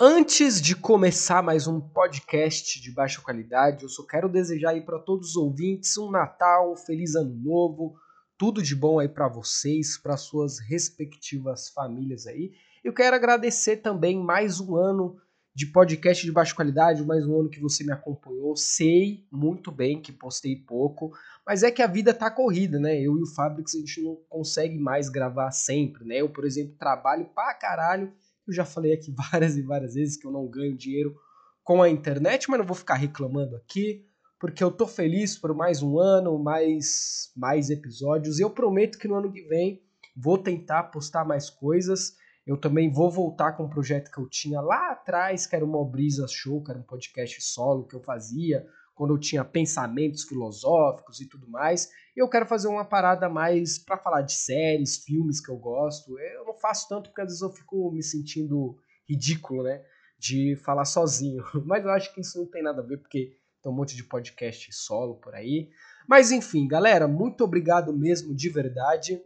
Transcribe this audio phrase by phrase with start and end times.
[0.00, 4.98] Antes de começar mais um podcast de baixa qualidade, eu só quero desejar aí para
[4.98, 7.94] todos os ouvintes um Natal, um feliz ano novo,
[8.36, 12.50] tudo de bom aí para vocês, para suas respectivas famílias aí.
[12.82, 15.16] Eu quero agradecer também mais um ano
[15.54, 18.56] de podcast de baixa qualidade, mais um ano que você me acompanhou.
[18.56, 21.16] Sei muito bem que postei pouco,
[21.46, 23.00] mas é que a vida tá corrida, né?
[23.00, 26.16] Eu e o Fabrics a gente não consegue mais gravar sempre, né?
[26.16, 28.12] Eu, por exemplo, trabalho pra caralho
[28.46, 31.14] eu já falei aqui várias e várias vezes que eu não ganho dinheiro
[31.62, 34.06] com a internet, mas não vou ficar reclamando aqui,
[34.38, 38.38] porque eu tô feliz por mais um ano, mais, mais episódios.
[38.38, 39.82] Eu prometo que no ano que vem
[40.14, 42.16] vou tentar postar mais coisas.
[42.46, 45.82] Eu também vou voltar com um projeto que eu tinha lá atrás, que era uma
[45.82, 51.20] Brisa Show, que era um podcast solo que eu fazia, quando eu tinha pensamentos filosóficos
[51.20, 51.90] e tudo mais.
[52.16, 56.18] Eu quero fazer uma parada mais para falar de séries, filmes que eu gosto.
[56.18, 59.84] Eu não faço tanto porque às vezes eu fico me sentindo ridículo, né?
[60.18, 61.42] De falar sozinho.
[61.66, 64.04] Mas eu acho que isso não tem nada a ver porque tem um monte de
[64.04, 65.70] podcast solo por aí.
[66.06, 69.20] Mas enfim, galera, muito obrigado mesmo de verdade.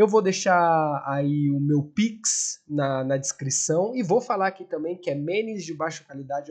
[0.00, 4.96] Eu vou deixar aí o meu Pix na, na descrição e vou falar aqui também
[4.96, 6.50] que é menes de baixa qualidade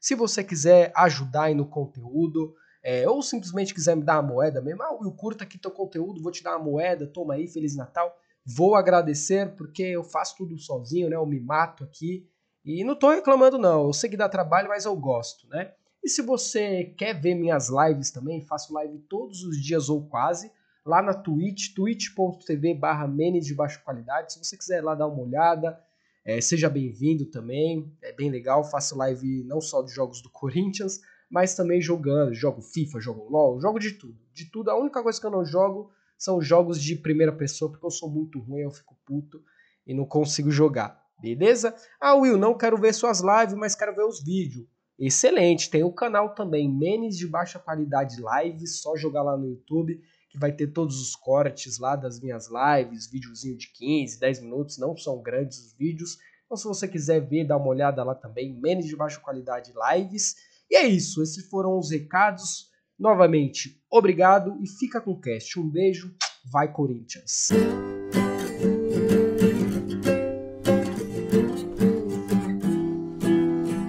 [0.00, 4.60] Se você quiser ajudar aí no conteúdo, é, ou simplesmente quiser me dar uma moeda
[4.60, 7.76] mesmo, ah, eu curto aqui teu conteúdo, vou te dar uma moeda, toma aí, Feliz
[7.76, 8.12] Natal.
[8.44, 11.14] Vou agradecer porque eu faço tudo sozinho, né?
[11.14, 12.28] Eu me mato aqui.
[12.64, 13.86] E não tô reclamando, não.
[13.86, 15.72] Eu sei que dá trabalho, mas eu gosto, né?
[16.02, 20.50] E se você quer ver minhas lives também, faço live todos os dias ou quase,
[20.86, 24.32] lá na Twitch, twitch.tv barra de baixa qualidade.
[24.32, 25.78] Se você quiser lá dar uma olhada,
[26.24, 27.92] é, seja bem-vindo também.
[28.00, 32.32] É bem legal, faço live não só de jogos do Corinthians, mas também jogando.
[32.32, 34.16] Jogo FIFA, jogo LOL, jogo de tudo.
[34.32, 34.70] De tudo.
[34.70, 38.08] A única coisa que eu não jogo são jogos de primeira pessoa, porque eu sou
[38.08, 39.42] muito ruim, eu fico puto
[39.84, 41.04] e não consigo jogar.
[41.20, 41.74] Beleza?
[42.00, 44.66] Ah, Will, não quero ver suas lives, mas quero ver os vídeos.
[44.98, 50.00] Excelente, tem o canal também, Menes de Baixa Qualidade Lives, só jogar lá no YouTube,
[50.36, 54.76] que vai ter todos os cortes lá das minhas lives, videozinho de 15, 10 minutos,
[54.76, 56.18] não são grandes os vídeos.
[56.44, 60.34] Então, se você quiser ver, dá uma olhada lá também, Menes de Baixa Qualidade Lives.
[60.70, 62.70] E é isso, esses foram os recados.
[62.98, 65.58] Novamente, obrigado e fica com o cast.
[65.58, 66.14] Um beijo,
[66.52, 67.48] vai Corinthians!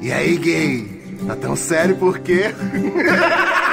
[0.01, 0.97] E aí, gay?
[1.27, 2.43] Tá tão sério por quê?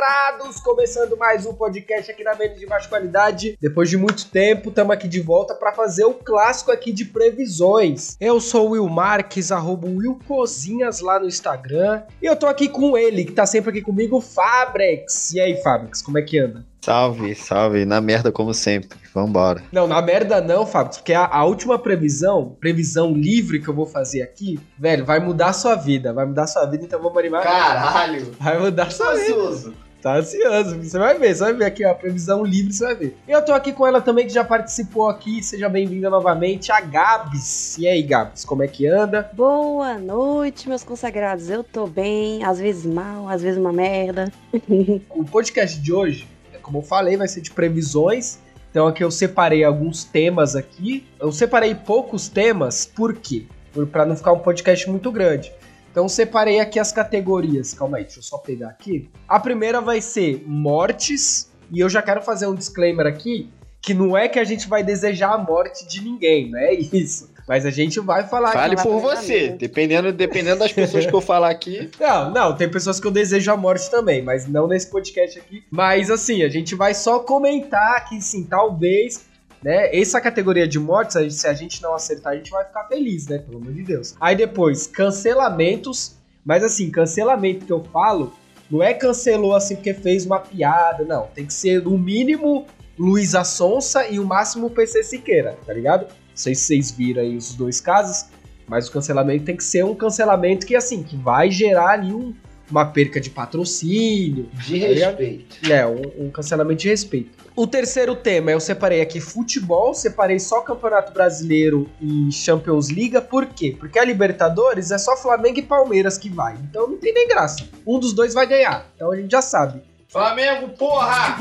[0.00, 3.58] consagrados, começando mais um podcast aqui na Mente de Baixa Qualidade.
[3.60, 8.16] Depois de muito tempo, estamos aqui de volta para fazer o clássico aqui de previsões.
[8.18, 12.02] Eu sou o Will Marques, arroba Will Cozinhas lá no Instagram.
[12.22, 15.34] E eu tô aqui com ele, que tá sempre aqui comigo, Fabrex.
[15.34, 16.64] E aí, Fabrex, como é que anda?
[16.80, 18.98] Salve, salve, na merda como sempre.
[19.12, 19.62] Vambora.
[19.70, 23.84] Não, na merda não, Fábio, porque a, a, última previsão, previsão livre que eu vou
[23.84, 26.10] fazer aqui, velho, vai mudar a sua vida.
[26.14, 27.42] Vai mudar a sua vida, então vamos animar.
[27.42, 28.34] Caralho!
[28.40, 29.89] Vai mudar a sua vida.
[30.02, 33.16] Tá ansioso, você vai ver, você vai ver aqui a previsão livre, você vai ver.
[33.28, 37.76] Eu tô aqui com ela também, que já participou aqui, seja bem-vinda novamente, a Gabs.
[37.78, 39.30] E aí, Gabs, como é que anda?
[39.34, 41.50] Boa noite, meus consagrados.
[41.50, 44.32] Eu tô bem, às vezes mal, às vezes uma merda.
[45.10, 46.28] o podcast de hoje
[46.70, 48.38] como eu falei, vai ser de previsões.
[48.70, 51.04] Então aqui eu separei alguns temas aqui.
[51.18, 53.46] Eu separei poucos temas, por quê?
[53.90, 55.52] Para não ficar um podcast muito grande.
[55.90, 57.74] Então separei aqui as categorias.
[57.74, 59.10] Calma aí, deixa eu só pegar aqui.
[59.28, 61.50] A primeira vai ser mortes.
[61.72, 63.50] E eu já quero fazer um disclaimer aqui
[63.82, 67.30] que não é que a gente vai desejar a morte de ninguém, não é isso.
[67.48, 71.50] Mas a gente vai falar Fale por você, dependendo, dependendo das pessoas que eu falar
[71.50, 71.90] aqui.
[71.98, 75.64] Não, não, tem pessoas que eu desejo a morte também, mas não nesse podcast aqui.
[75.70, 79.26] Mas assim, a gente vai só comentar que sim, talvez
[79.62, 79.94] né?
[79.94, 83.38] Essa categoria de mortes, se a gente não acertar, a gente vai ficar feliz, né?
[83.38, 84.14] Pelo amor de Deus.
[84.20, 86.16] Aí depois, cancelamentos.
[86.44, 88.32] Mas assim, cancelamento que eu falo,
[88.70, 91.26] não é cancelou assim porque fez uma piada, não.
[91.34, 92.66] Tem que ser no mínimo
[92.98, 96.06] Luísa Sonsa e o máximo PC Siqueira, tá ligado?
[96.40, 98.26] sei se vocês viram aí os dois casos,
[98.66, 102.34] mas o cancelamento tem que ser um cancelamento que, assim, que vai gerar ali um,
[102.70, 104.48] uma perca de patrocínio.
[104.66, 105.72] De respeito.
[105.72, 107.30] É, um, um, cancelamento de respeito.
[107.56, 113.20] O terceiro tema, eu separei aqui futebol, separei só Campeonato Brasileiro e Champions League.
[113.22, 113.76] Por quê?
[113.78, 116.56] Porque a Libertadores é só Flamengo e Palmeiras que vai.
[116.68, 117.68] Então não tem nem graça.
[117.86, 118.86] Um dos dois vai ganhar.
[118.94, 119.82] Então a gente já sabe.
[120.08, 121.38] Flamengo, porra!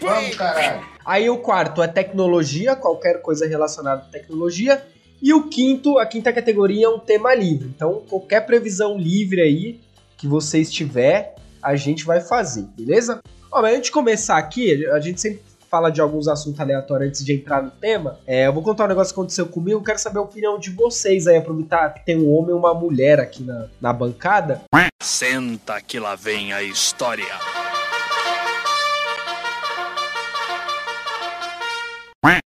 [0.00, 0.86] Vamos, caralho.
[1.04, 4.82] Aí o quarto é tecnologia, qualquer coisa relacionada à tecnologia.
[5.22, 7.68] E o quinto, a quinta categoria é um tema livre.
[7.68, 9.80] Então, qualquer previsão livre aí
[10.20, 13.22] que você estiver, a gente vai fazer, beleza?
[13.50, 15.40] Ó, mas antes de começar aqui, a gente sempre
[15.70, 18.18] fala de alguns assuntos aleatórios antes de entrar no tema.
[18.26, 19.82] É, eu vou contar um negócio que aconteceu comigo.
[19.82, 23.18] Quero saber a opinião de vocês aí, aproveitar que tem um homem e uma mulher
[23.18, 24.60] aqui na, na bancada.
[25.02, 27.69] Senta que lá vem a história.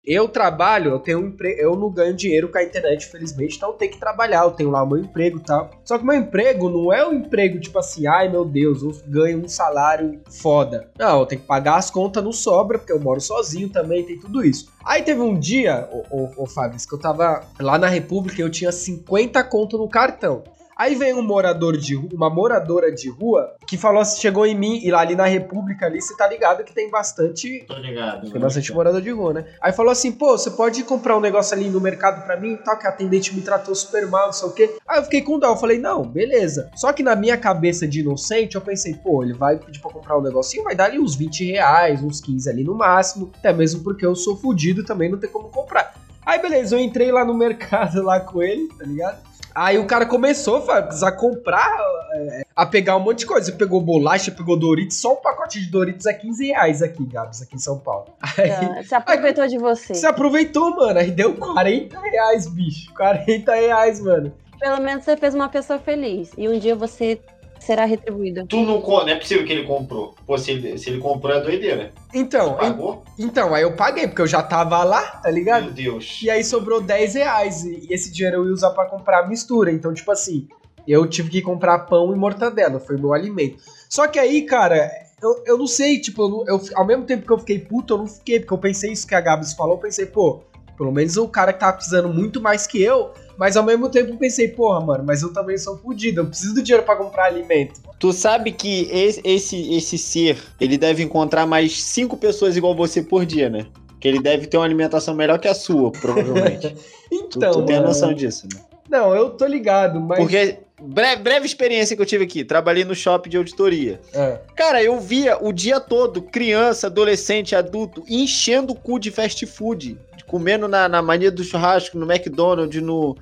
[0.04, 3.76] Eu trabalho, eu tenho um eu não ganho dinheiro com a internet, felizmente, então eu
[3.76, 5.70] tenho que trabalhar, eu tenho lá o meu emprego e tal.
[5.86, 9.46] Só que meu emprego não é um emprego tipo assim, ai meu Deus, eu ganho
[9.46, 10.90] um salário foda.
[10.98, 14.18] Não, eu tenho que pagar as contas, não sobra, porque eu moro sozinho também, tem
[14.18, 14.70] tudo isso.
[14.84, 18.44] Aí teve um dia, ô, ô, ô Fábio, que eu tava lá na República e
[18.44, 20.44] eu tinha 50 conto no cartão.
[20.81, 24.81] Aí vem um morador de uma moradora de rua que falou assim, chegou em mim
[24.83, 28.31] e lá ali na República ali, você tá ligado que tem bastante Tô ligado.
[28.31, 29.45] tem bastante morador de rua, né?
[29.62, 32.80] Aí falou assim, pô, você pode comprar um negócio ali no mercado pra mim tal,
[32.80, 34.75] que a atendente me tratou super mal, não sei o quê.
[34.88, 36.72] Aí eu fiquei com dó, eu falei, não, beleza.
[36.75, 40.18] Só que na minha cabeça de inocente, eu pensei, pô, ele vai pedir pra comprar
[40.18, 43.84] um negocinho, vai dar ali uns 20 reais, uns 15 ali no máximo, até mesmo
[43.84, 45.94] porque eu sou fudido também, não tem como comprar.
[46.25, 49.31] Aí beleza, eu entrei lá no mercado lá com ele, tá ligado?
[49.53, 51.77] Aí o cara começou a comprar,
[52.13, 53.51] é, a pegar um monte de coisa.
[53.51, 54.98] Pegou bolacha, pegou Doritos.
[55.00, 58.06] Só um pacote de Doritos é 15 reais aqui, Gabs, aqui em São Paulo.
[58.38, 59.94] Aí, Ah, Você aproveitou de você.
[59.94, 61.00] você aproveitou, mano.
[61.00, 62.94] Aí deu 40 reais, bicho.
[62.94, 64.33] 40 reais, mano.
[64.59, 66.31] Pelo menos você fez uma pessoa feliz.
[66.38, 67.19] E um dia você
[67.62, 68.46] será retribuído.
[68.48, 70.16] Tu não, não é possível que ele comprou.
[70.25, 71.94] Pô, se ele, se ele comprou é doideira.
[72.13, 73.04] Então, en- Pagou?
[73.18, 75.66] então, aí eu paguei, porque eu já tava lá, tá ligado?
[75.66, 76.19] Meu Deus.
[76.22, 77.63] E aí sobrou 10 reais.
[77.63, 79.72] E e esse dinheiro eu ia usar pra comprar mistura.
[79.72, 80.48] Então, tipo assim,
[80.88, 82.80] eu tive que comprar pão e mortadela.
[82.80, 83.58] Foi meu alimento.
[83.90, 84.90] Só que aí, cara,
[85.22, 87.98] eu, eu não sei, tipo, eu eu- ao mesmo tempo que eu fiquei puto, eu
[88.00, 90.42] não fiquei, porque eu pensei isso que a Gabs falou, eu pensei, pô,
[90.78, 93.12] pelo menos o cara que tava precisando muito mais que eu.
[93.38, 96.62] Mas ao mesmo tempo pensei, porra, mano, mas eu também sou fudido, eu preciso do
[96.62, 97.82] dinheiro pra comprar alimento.
[97.98, 103.02] Tu sabe que esse, esse, esse ser, ele deve encontrar mais cinco pessoas igual você
[103.02, 103.66] por dia, né?
[104.00, 106.70] Que ele deve ter uma alimentação melhor que a sua, provavelmente.
[107.10, 108.62] tu, Então, tu tem mano, noção disso, né?
[108.92, 110.20] Não, eu tô ligado, mas.
[110.20, 114.02] Porque, breve, breve experiência que eu tive aqui, trabalhei no shopping de auditoria.
[114.14, 114.40] É.
[114.54, 119.98] Cara, eu via o dia todo criança, adolescente, adulto, enchendo o cu de fast food.
[120.31, 123.18] Comendo na, na mania do churrasco, no McDonald's, no.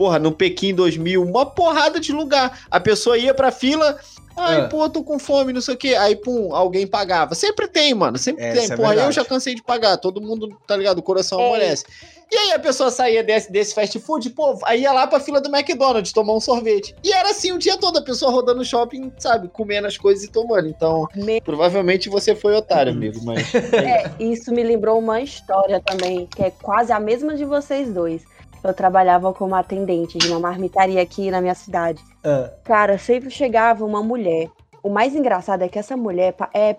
[0.00, 2.60] Porra, no Pequim 2000, uma porrada de lugar.
[2.70, 3.98] A pessoa ia pra fila,
[4.34, 4.66] ai, É.
[4.66, 5.88] pô, tô com fome, não sei o quê.
[5.94, 7.34] Aí, pum, alguém pagava.
[7.34, 8.64] Sempre tem, mano, sempre É, tem.
[8.72, 11.00] é Porra, eu já cansei de pagar, todo mundo, tá ligado?
[11.00, 11.44] O coração É.
[11.48, 11.84] amolece.
[12.32, 15.38] E aí a pessoa saía desse, desse fast food, pô, aí ia lá pra fila
[15.38, 16.94] do McDonald's tomar um sorvete.
[17.04, 20.24] E era assim o dia todo, a pessoa rodando no shopping, sabe, comendo as coisas
[20.24, 20.66] e tomando.
[20.66, 23.52] Então, Me- provavelmente você foi otário, amigo, mas.
[23.74, 28.22] É, isso me lembrou uma história também, que é quase a mesma de vocês dois.
[28.62, 32.02] Eu trabalhava como atendente de uma marmitaria aqui na minha cidade.
[32.24, 34.48] Ah, Cara, sempre chegava uma mulher.
[34.82, 36.76] O mais engraçado é que essa mulher é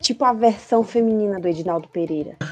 [0.00, 2.36] tipo a versão feminina do Edinaldo Pereira.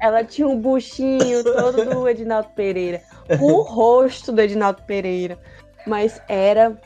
[0.00, 3.02] Ela tinha um buchinho todo do Edinaldo Pereira,
[3.40, 5.38] o rosto do Edinaldo Pereira,
[5.86, 6.76] mas era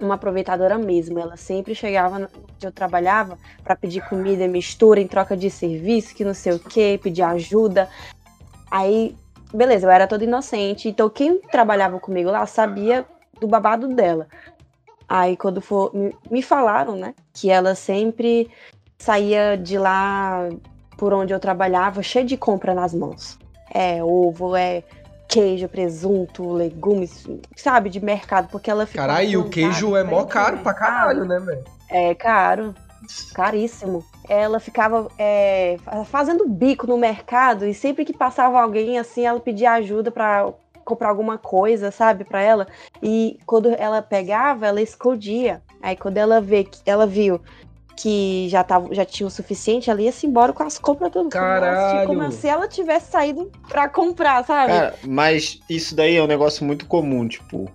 [0.00, 1.18] uma aproveitadora mesmo.
[1.18, 2.28] Ela sempre chegava onde
[2.62, 6.98] eu trabalhava para pedir comida, mistura em troca de serviço, que não sei o que,
[6.98, 7.88] pedir ajuda.
[8.70, 9.16] Aí,
[9.52, 10.88] beleza, eu era toda inocente.
[10.88, 13.06] Então, quem trabalhava comigo lá sabia
[13.40, 14.26] do babado dela.
[15.08, 15.90] Aí, quando for,
[16.30, 18.50] me, falaram, né, que ela sempre
[18.98, 20.48] saía de lá
[20.98, 23.38] por onde eu trabalhava, cheia de compra nas mãos.
[23.72, 24.82] É ovo, é
[25.28, 28.98] queijo, presunto, legumes, sabe, de mercado, porque ela fica.
[28.98, 31.64] Caralho, e o queijo é mó caro pra caralho, né, velho?
[31.88, 32.74] É caro,
[33.34, 34.04] caríssimo.
[34.28, 39.40] Ela ficava é, fa- fazendo bico no mercado e sempre que passava alguém assim, ela
[39.40, 40.52] pedia ajuda pra
[40.84, 42.66] comprar alguma coisa, sabe, pra ela.
[43.02, 45.62] E quando ela pegava, ela escondia.
[45.82, 47.40] Aí quando ela vê que ela viu
[47.96, 51.30] que já tava, já tinha o suficiente, ela ia se embora com as compras tudo.
[51.30, 52.06] Como ela- Caralho.
[52.06, 54.72] Como se ela tivesse saído pra comprar, sabe?
[54.72, 57.68] Cara, mas isso daí é um negócio muito comum, tipo.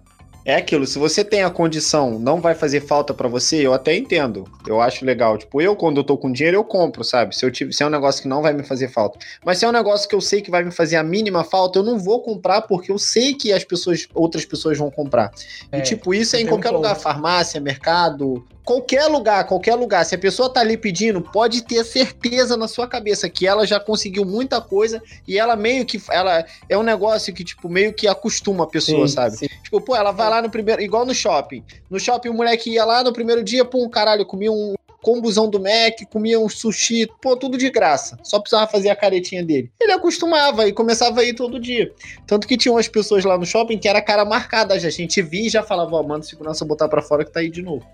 [0.46, 3.96] É aquilo, se você tem a condição, não vai fazer falta pra você, eu até
[3.96, 4.44] entendo.
[4.68, 5.38] Eu acho legal.
[5.38, 7.36] Tipo, eu quando eu tô com dinheiro, eu compro, sabe?
[7.36, 9.18] Se eu tive, se é um negócio que não vai me fazer falta.
[9.46, 11.80] Mas se é um negócio que eu sei que vai me fazer a mínima falta,
[11.80, 15.32] eu não vou comprar porque eu sei que as pessoas, outras pessoas vão comprar.
[15.72, 16.78] É, e tipo, isso é em um qualquer ponto.
[16.78, 20.06] lugar, farmácia, mercado, qualquer lugar, qualquer lugar.
[20.06, 23.80] Se a pessoa tá ali pedindo, pode ter certeza na sua cabeça que ela já
[23.80, 28.08] conseguiu muita coisa e ela meio que ela é um negócio que tipo meio que
[28.08, 29.38] acostuma a pessoa, Sim, sabe?
[29.38, 29.48] sim.
[29.64, 31.64] Tipo, pô, ela vai lá no primeiro, igual no shopping.
[31.90, 35.50] No shopping o moleque ia lá no primeiro dia, pum, caralho, eu comi um combusão
[35.50, 38.18] do Mac, comia um sushi, pô, tudo de graça.
[38.24, 39.70] Só precisava fazer a caretinha dele.
[39.80, 41.92] Ele acostumava e começava a ir todo dia.
[42.26, 44.88] Tanto que tinha umas pessoas lá no shopping que era cara marcada já.
[44.88, 47.50] A gente via e já falava, ó, manda segurança botar pra fora que tá aí
[47.50, 47.86] de novo.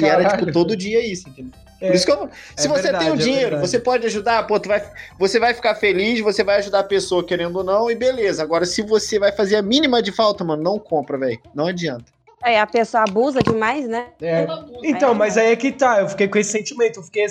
[0.00, 0.52] E era, tipo, Caralho.
[0.52, 1.52] todo dia isso, entendeu?
[1.80, 3.68] É, Por isso que eu, se é você verdade, tem o é dinheiro, verdade.
[3.68, 4.82] você pode ajudar, pô, tu vai,
[5.18, 8.42] você vai ficar feliz, você vai ajudar a pessoa querendo ou não, e beleza.
[8.42, 11.38] Agora, se você vai fazer a mínima de falta, mano, não compra, velho.
[11.54, 12.06] Não adianta.
[12.44, 14.08] É, a pessoa abusa demais, né?
[14.20, 14.46] É.
[14.84, 17.26] Então, mas aí é que tá, eu fiquei com esse sentimento, eu fiquei,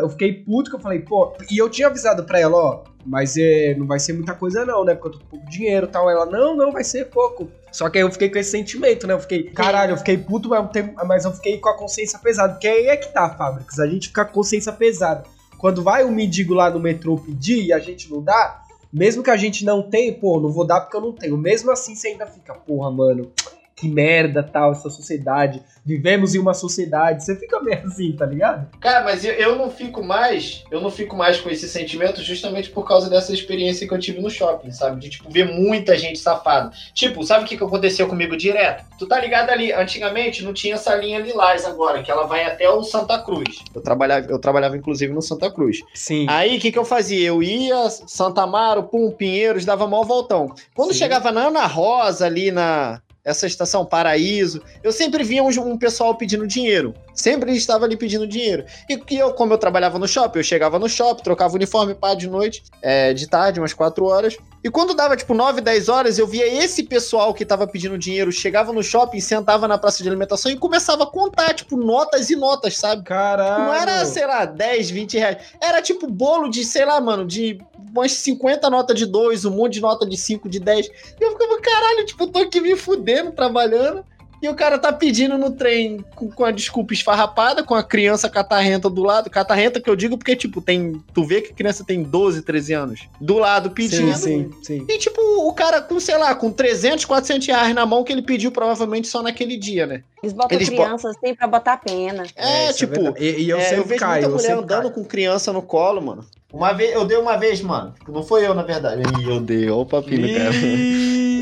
[0.00, 3.36] eu fiquei puto que eu falei, pô, e eu tinha avisado pra ela, ó, mas
[3.36, 5.88] é, não vai ser muita coisa não, né, porque eu tô com pouco dinheiro e
[5.90, 7.48] tal, ela, não, não, vai ser pouco.
[7.70, 10.48] Só que aí eu fiquei com esse sentimento, né, eu fiquei, caralho, eu fiquei puto,
[10.48, 13.30] mas, eu tenho- mas eu fiquei com a consciência pesada, porque aí é que tá,
[13.30, 15.22] Fábricas, a gente fica com a consciência pesada.
[15.56, 18.62] Quando vai o mendigo lá no metrô pedir e a gente não dá,
[18.92, 21.70] mesmo que a gente não tenha, pô, não vou dar porque eu não tenho, mesmo
[21.70, 23.30] assim você ainda fica, porra, mano,
[23.78, 25.62] que merda tal, essa sociedade.
[25.84, 27.24] Vivemos em uma sociedade.
[27.24, 28.68] Você fica meio assim, tá ligado?
[28.80, 32.70] Cara, mas eu, eu não fico mais, eu não fico mais com esse sentimento justamente
[32.70, 35.00] por causa dessa experiência que eu tive no shopping, sabe?
[35.00, 36.72] De, tipo, ver muita gente safada.
[36.92, 38.84] Tipo, sabe o que, que aconteceu comigo direto?
[38.98, 42.68] Tu tá ligado ali, antigamente não tinha essa linha lilás agora, que ela vai até
[42.68, 43.62] o Santa Cruz.
[43.74, 45.78] Eu trabalhava, eu trabalhava inclusive no Santa Cruz.
[45.94, 46.26] Sim.
[46.28, 47.28] Aí, o que, que eu fazia?
[47.28, 50.52] Eu ia, Santa Amaro, Pum, Pinheiros, dava mó voltão.
[50.74, 50.98] Quando Sim.
[50.98, 56.14] chegava na Ana Rosa, ali na essa estação Paraíso, eu sempre via um, um pessoal
[56.14, 56.94] pedindo dinheiro.
[57.18, 58.64] Sempre estava ali pedindo dinheiro.
[58.88, 61.92] E que eu, como eu trabalhava no shopping, eu chegava no shopping, trocava o uniforme
[61.92, 64.36] pá de noite, é, de tarde, umas 4 horas.
[64.62, 68.30] E quando dava, tipo, 9, 10 horas, eu via esse pessoal que tava pedindo dinheiro,
[68.30, 72.36] chegava no shopping, sentava na praça de alimentação e começava a contar, tipo, notas e
[72.36, 73.02] notas, sabe?
[73.02, 73.64] Caralho.
[73.64, 75.38] Não era, sei lá, 10, 20 reais.
[75.60, 77.58] Era tipo bolo de, sei lá, mano, de
[77.90, 80.86] umas 50 notas de 2, um monte de nota de 5, de 10.
[80.86, 84.04] E eu ficava, caralho, tipo, eu tô aqui me fudendo, trabalhando.
[84.40, 88.28] E o cara tá pedindo no trem com, com a desculpa esfarrapada, com a criança
[88.28, 89.28] catarrenta do lado.
[89.28, 91.02] Catarrenta que eu digo porque, tipo, tem.
[91.12, 93.00] Tu vê que a criança tem 12, 13 anos.
[93.20, 94.14] Do lado pedindo.
[94.16, 94.86] Sim, sim, sim.
[94.88, 98.22] E, tipo, o cara com, sei lá, com 300, 400 reais na mão que ele
[98.22, 100.02] pediu provavelmente só naquele dia, né?
[100.22, 102.24] Eles botam Eles crianças assim pra botar pena.
[102.36, 103.24] É, isso tipo, verdade.
[103.24, 104.90] e, e eu É, sempre eu vejo caio, muita mulher andando caio.
[104.92, 106.24] com criança no colo, mano.
[106.52, 107.92] Uma vez, eu dei uma vez, mano.
[107.98, 109.02] Tipo, Não foi eu, na verdade.
[109.20, 110.50] Ih, eu dei, ó o papinho, cara.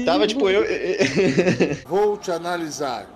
[0.06, 0.64] Tava, tipo, eu.
[1.84, 3.08] Vou te analisar.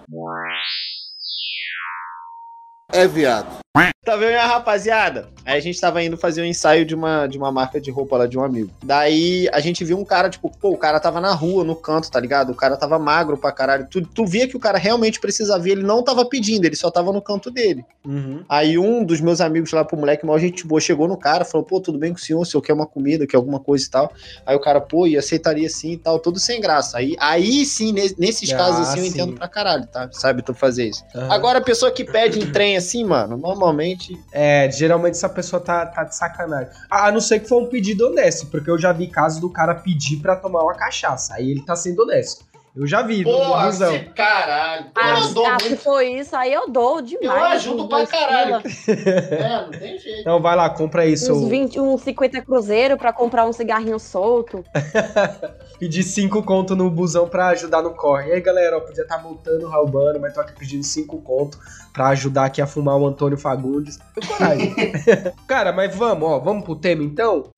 [2.93, 3.61] É viado.
[4.05, 5.29] Tava eu e a rapaziada.
[5.45, 8.17] Aí a gente tava indo fazer um ensaio de uma, de uma marca de roupa
[8.17, 8.71] lá de um amigo.
[8.83, 12.11] Daí a gente viu um cara, tipo, pô, o cara tava na rua, no canto,
[12.11, 12.51] tá ligado?
[12.51, 13.87] O cara tava magro pra caralho.
[13.89, 16.91] Tu, tu via que o cara realmente precisava ver, ele não tava pedindo, ele só
[16.91, 17.85] tava no canto dele.
[18.05, 18.43] Uhum.
[18.49, 21.65] Aí um dos meus amigos lá pro moleque, mal gente boa, chegou no cara, falou,
[21.65, 23.91] pô, tudo bem com o senhor, o senhor quer uma comida, quer alguma coisa e
[23.91, 24.13] tal.
[24.47, 26.99] Aí o cara, pô, e aceitaria sim e tal, tudo sem graça.
[26.99, 29.11] Aí, aí sim, ne- nesses Ah, casos assim, eu sim.
[29.11, 30.09] entendo pra caralho, tá?
[30.13, 31.05] Sabe tu fazer isso.
[31.15, 31.33] Aham.
[31.33, 34.19] Agora a pessoa que pede em trem assim, mano, normalmente...
[34.33, 36.73] É, geralmente essa pessoa tá, tá de sacanagem.
[36.91, 39.51] A a não ser que for um pedido honesto, porque eu já vi casos do
[39.51, 41.35] cara pedir pra tomar uma cachaça.
[41.35, 42.49] Aí ele tá sendo honesto.
[42.77, 43.91] Eu já vi no Porra, busão.
[43.91, 44.85] você- caralho.
[44.85, 45.83] Eu Ah, não dou ah, se muito.
[45.83, 47.29] for isso, aí eu dou demais.
[47.41, 48.63] Eu ajudo pra caralho.
[48.87, 50.21] É, não tem jeito.
[50.21, 51.35] Então vai lá, compra seu.
[51.35, 54.65] Uns 20, uns 50 cruzeiro pra comprar um cigarrinho solto.
[55.81, 58.29] Pedir 5 conto no busão pra ajudar no corre.
[58.29, 61.59] E aí, galera, ó, podia estar tá multando, roubando, mas tô aqui pedindo 5 conto
[61.93, 63.99] pra ajudar aqui a fumar o Antônio Fagundes.
[64.27, 64.75] Coragem.
[65.47, 67.49] Cara, mas vamos, ó, vamos pro tema então?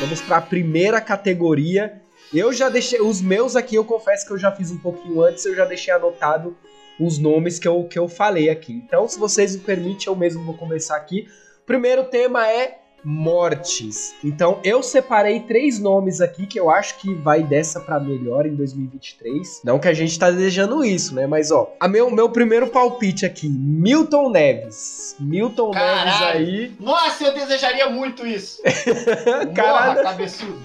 [0.00, 2.02] Vamos pra primeira categoria.
[2.32, 3.00] Eu já deixei.
[3.00, 5.92] Os meus aqui, eu confesso que eu já fiz um pouquinho antes, eu já deixei
[5.92, 6.56] anotado
[6.98, 8.72] os nomes que eu, que eu falei aqui.
[8.72, 11.28] Então, se vocês me permitem, eu mesmo vou começar aqui.
[11.64, 14.14] Primeiro tema é mortes.
[14.22, 18.54] Então, eu separei três nomes aqui que eu acho que vai dessa pra melhor em
[18.54, 19.62] 2023.
[19.64, 21.26] Não que a gente tá desejando isso, né?
[21.26, 25.16] Mas, ó, a meu, meu primeiro palpite aqui, Milton Neves.
[25.18, 26.38] Milton Neves Caralho.
[26.38, 26.72] aí.
[26.80, 28.62] Nossa, eu desejaria muito isso.
[29.54, 29.94] Caralho.
[29.94, 30.58] Morra, cabeçudo.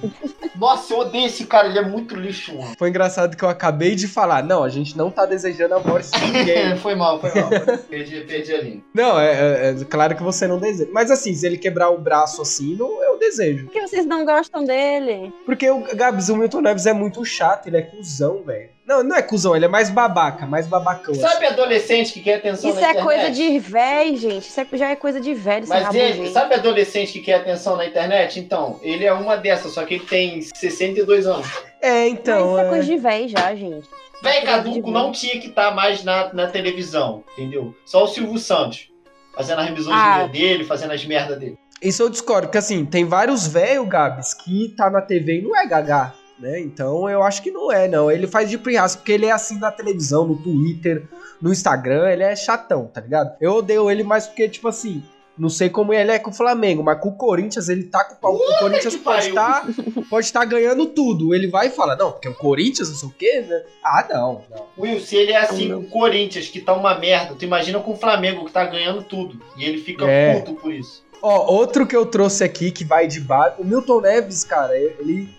[0.58, 2.74] Nossa, eu odeio esse cara, ele é muito lixo, mano.
[2.78, 4.44] Foi engraçado que eu acabei de falar.
[4.44, 6.76] Não, a gente não tá desejando a morte de ninguém.
[6.78, 7.50] foi mal, foi mal.
[7.90, 8.82] perdi, perdi a linha.
[8.94, 10.90] Não, é, é- é claro que você não deseja.
[10.94, 13.66] Mas assim, se ele quebrar o braço assim, não, eu desejo.
[13.66, 15.34] Por que vocês não gostam dele?
[15.46, 18.75] Porque o Gabs, o Milton Neves é muito chato, ele é cuzão, velho.
[18.86, 21.12] Não, não é cuzão, ele é mais babaca, mais babacão.
[21.14, 21.22] assim.
[21.22, 23.04] Sabe adolescente que quer atenção Isso na é internet?
[23.04, 24.48] coisa de véi, gente.
[24.48, 27.86] Isso é- já é coisa de velho, Mas ele, sabe adolescente que quer atenção na
[27.88, 28.40] internet?
[28.40, 31.48] Então, ele é uma dessas, só que ele tem 62 anos.
[31.82, 32.50] É, Mas então.
[32.52, 33.90] isso é é- coisa de véi já, gente.
[34.22, 34.92] Véi Coisa de caduco velho.
[34.94, 37.76] não tinha que estar mais na, na televisão, entendeu?
[37.86, 38.90] Só o Silvio Santos.
[39.36, 40.28] Fazendo a misoginia Ah.
[40.28, 41.58] dele, fazendo as merdas dele.
[41.82, 45.54] Isso eu discordo, porque assim, tem vários velhos, Gabs, que tá na TV e não
[45.60, 46.14] é gagá.
[46.40, 46.60] Né?
[46.60, 48.12] Então eu acho que não é, não.
[48.12, 51.08] Ele faz de pirraça, porque ele é assim na televisão, no Twitter,
[51.42, 53.36] no Instagram, ele é chatão, tá ligado?
[53.40, 55.04] Eu odeio ele mais porque, tipo assim,
[55.38, 58.14] não sei como ele é com o Flamengo, mas com o Corinthians ele tá com
[58.14, 58.36] o pau.
[58.36, 59.66] O Corinthians pode estar
[60.10, 61.36] pode estar ganhando tudo.
[61.36, 63.64] Ele vai e fala, não, porque o Corinthians, não sei o quê, né?
[63.84, 64.66] Ah, não, não.
[64.78, 65.82] Will, se ele é assim Não.
[65.82, 69.04] com o Corinthians, que tá uma merda, tu imagina com o Flamengo, que tá ganhando
[69.04, 69.42] tudo.
[69.58, 70.40] E ele fica É.
[70.40, 71.04] puto por isso.
[71.22, 73.56] Ó, outro que eu trouxe aqui que vai de base.
[73.60, 75.30] O Milton Neves, cara, ele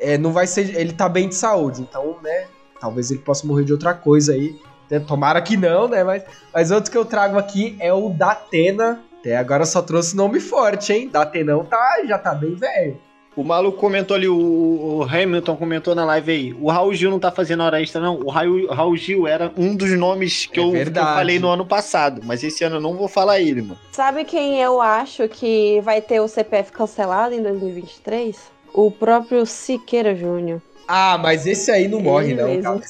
[0.00, 0.74] é, não vai ser.
[0.74, 2.46] Ele tá bem de saúde, então, né?
[2.80, 4.54] Talvez ele possa morrer de outra coisa aí.
[4.90, 6.04] né, Tomara que não, né?
[6.04, 6.22] Mas,
[6.52, 9.00] mas outro que eu trago aqui é o Datena.
[9.20, 11.08] Até agora só trouxe nome forte, hein?
[11.08, 12.98] Datenão tá, já tá bem velho.
[13.34, 16.56] O maluco comentou ali, o, o Hamilton comentou na live aí.
[16.58, 18.18] O Raul Gil não tá fazendo hora extra, não.
[18.20, 21.48] O Raul, Raul Gil era um dos nomes que, É eu, que eu falei no
[21.50, 22.22] ano passado.
[22.24, 23.78] Mas esse ano eu não vou falar ele, mano.
[23.92, 28.55] Sabe quem eu acho que vai ter o CPF cancelado em 2023?
[28.76, 30.60] O próprio Siqueira Júnior.
[30.86, 32.62] Ah, mas esse aí não morre, Ele não, mesmo.
[32.62, 32.80] cara.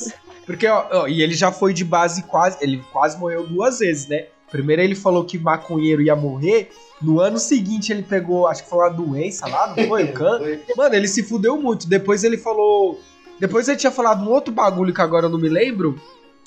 [0.44, 2.58] Porque, ó, ó, e ele já foi de base quase.
[2.60, 4.26] Ele quase morreu duas vezes, né?
[4.50, 6.70] Primeiro ele falou que maconheiro ia morrer.
[7.00, 10.04] No ano seguinte ele pegou, acho que foi uma doença lá, não foi?
[10.04, 10.62] O câncer.
[10.76, 11.88] Mano, ele se fudeu muito.
[11.88, 13.00] Depois ele falou.
[13.40, 16.00] Depois ele tinha falado um outro bagulho que agora eu não me lembro.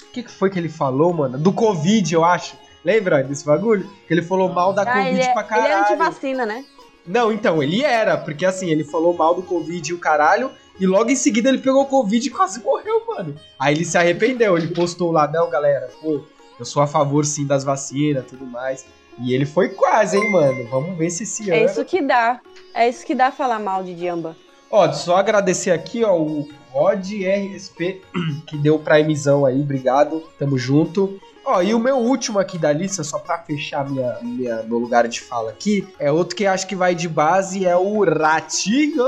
[0.07, 1.37] O que, que foi que ele falou, mano?
[1.37, 2.55] Do Covid, eu acho.
[2.83, 3.87] Lembra desse bagulho?
[4.07, 5.71] Que ele falou mal da Ah, Covid ele, é, pra ele caralho.
[5.73, 6.63] é antivacina, né?
[7.05, 10.85] Não, então, ele era, porque assim, ele falou mal do Covid e o caralho, e
[10.85, 13.35] logo em seguida ele pegou Covid e quase morreu, mano.
[13.59, 16.21] Aí ele se arrependeu, ele postou lá, não, galera, pô,
[16.59, 18.85] eu sou a favor sim das vacinas e tudo mais.
[19.21, 20.65] E ele foi quase, hein, mano.
[20.69, 21.65] Vamos ver se esse É ano.
[21.65, 22.39] isso que dá.
[22.73, 24.35] É isso que dá falar mal de Diamba.
[24.71, 28.01] Ó, só agradecer aqui, ó, o Rod RSP,
[28.47, 31.19] que deu o primezão aí, obrigado, tamo junto.
[31.51, 35.07] Ó, e o meu último aqui da lista, só pra fechar minha, minha, meu lugar
[35.07, 39.03] de fala aqui, é outro que acho que vai de base, é o Ratinho.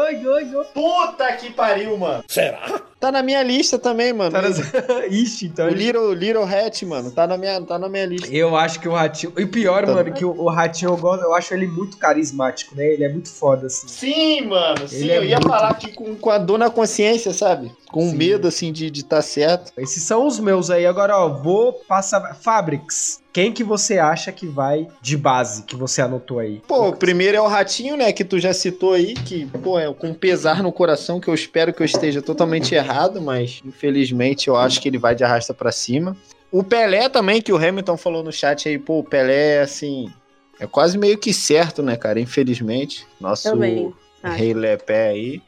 [0.74, 2.24] Puta que pariu, mano.
[3.00, 4.32] Tá na minha lista também, mano.
[4.32, 4.60] Tá nas-
[5.10, 5.70] Ixi, então O.
[5.70, 8.28] Little, Little Hat, mano, tá na minha, tá na minha lista.
[8.28, 9.34] Eu acho que o Ratinho...
[9.38, 9.94] E pior, Tá.
[9.94, 12.86] mano, que o, o Ratinho, eu, gosto, eu acho ele muito carismático, né?
[12.88, 13.88] Ele é muito foda, assim.
[13.88, 14.88] Sim, mano.
[14.88, 17.72] Sim, Ele é eu ia muito- falar que Com, com a dor na consciência, sabe?
[17.92, 18.16] Com Sim.
[18.16, 19.74] medo, assim, de estar tá certo.
[19.78, 20.86] Esses são os meus aí.
[20.86, 22.36] Agora, ó, vou passar...
[22.36, 26.62] Fabrics, quem que você acha que vai de base, que você anotou aí?
[26.68, 29.94] Pô, o primeiro é o Ratinho, né, que tu já citou aí, que, pô, é
[29.94, 34.56] com pesar no coração, que eu espero que eu esteja totalmente errado, mas infelizmente eu
[34.56, 36.16] acho que ele vai de arrasta pra cima.
[36.52, 40.12] O Pelé também, que o Hamilton falou no chat aí, pô, o Pelé, assim,
[40.62, 43.08] é quase meio que certo, né, cara, infelizmente.
[43.20, 43.92] Nosso Também.
[44.24, 45.42] rei Lepé aí.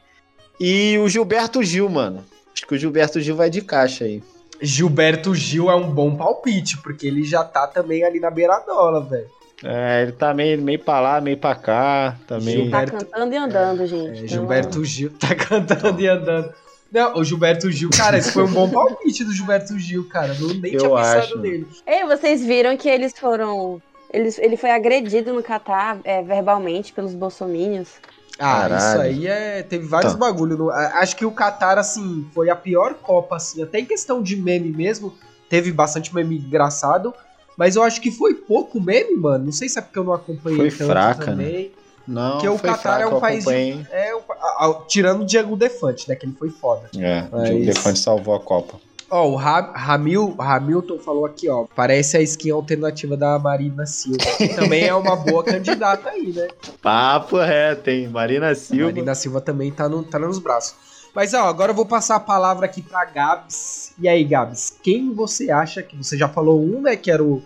[0.58, 2.24] E o Gilberto Gil, mano.
[2.54, 4.22] Acho que o Gilberto Gil vai de caixa aí.
[4.60, 9.26] Gilberto Gil é um bom palpite, porque ele já tá também ali na beiradola, velho.
[9.62, 12.56] É, ele tá meio, meio pra lá, meio pra cá, também.
[12.56, 14.24] Gilberto- Tá cantando e andando, gente.
[14.24, 16.52] É, Gilberto Gil tá cantando e andando.
[16.92, 20.36] Não, o Gilberto Gil, cara, esse foi um bom palpite do Gilberto Gil, cara.
[20.38, 21.38] Eu nem Eu tinha pensado acho.
[21.38, 21.66] nele.
[21.86, 23.82] Ei, vocês viram que eles foram.
[24.12, 27.94] Eles, ele foi agredido no Catar é, verbalmente pelos bolsomínios.
[28.38, 28.76] Ah, Caralho.
[28.76, 29.62] isso aí é.
[29.62, 30.18] Teve vários Tá.
[30.18, 30.56] bagulho.
[30.56, 34.36] no- Acho que o Qatar, assim, foi a pior Copa, assim, até em questão de
[34.36, 35.14] meme mesmo.
[35.48, 37.14] Teve bastante meme engraçado.
[37.56, 39.44] Mas eu acho que foi pouco meme, mano.
[39.44, 41.70] Não sei se é porque eu não acompanhei Foi tanto fraca, também.
[42.06, 43.46] Não, Porque o foi Catar fraco, é um eu país.
[43.46, 46.16] É, o- tirando o Diego Defante, né?
[46.16, 46.90] Que ele foi foda.
[46.98, 48.78] É, Mas- o Defante salvou a Copa.
[49.16, 51.66] Ó, o Ra- Ramil, Hamilton falou aqui, ó.
[51.76, 54.18] Parece a skin alternativa da Marina Silva.
[54.36, 56.48] Que também é uma boa candidata aí, né?
[56.82, 58.08] Papo reto, hein?
[58.08, 58.86] Marina A Silva.
[58.86, 60.74] Marina Silva também tá, no, tá nos braços.
[61.14, 63.92] Mas, ó, agora eu vou passar a palavra aqui pra Gabs.
[64.00, 65.96] E aí, Gabs, quem você acha que.
[65.96, 66.96] Você já falou um, né?
[66.96, 67.40] Que era o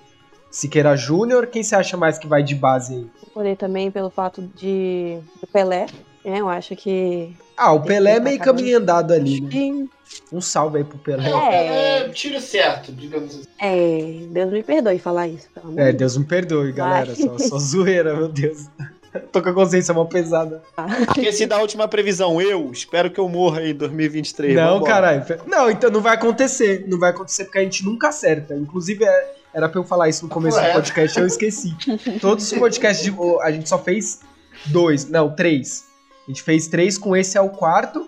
[0.50, 1.48] Siqueira Júnior.
[1.48, 3.06] Quem você acha mais que vai de base aí?
[3.34, 5.84] Poder também pelo fato de do Pelé.
[6.24, 6.40] Né?
[6.40, 7.34] eu acho que.
[7.56, 9.48] Ah, o Pelé é meio caminho andado ali, né?
[9.50, 9.88] que-
[10.32, 11.30] Um salve aí pro Pelé.
[11.30, 11.98] É.
[12.04, 13.44] É, tiro certo, digamos assim.
[13.58, 15.48] É, Deus me perdoe falar isso.
[15.54, 17.14] Pelo amor É, de Deus me perdoe, galera.
[17.14, 18.66] Só, só zoeira, meu Deus.
[19.32, 20.62] Tô com a consciência mal pesada.
[21.08, 22.40] Esqueci da última previsão.
[22.40, 24.54] Eu espero que eu morra em 2023.
[24.54, 25.24] Não, caralho.
[25.46, 26.84] Não, então não vai acontecer.
[26.86, 28.54] Não vai acontecer porque a gente nunca acerta.
[28.54, 31.74] Inclusive, é- era pra eu falar isso no começo do podcast, eu esqueci.
[32.20, 34.20] Todos os podcasts, de- a gente só fez
[34.66, 35.87] dois, não, três.
[36.28, 38.06] A gente fez três, com esse é o quarto.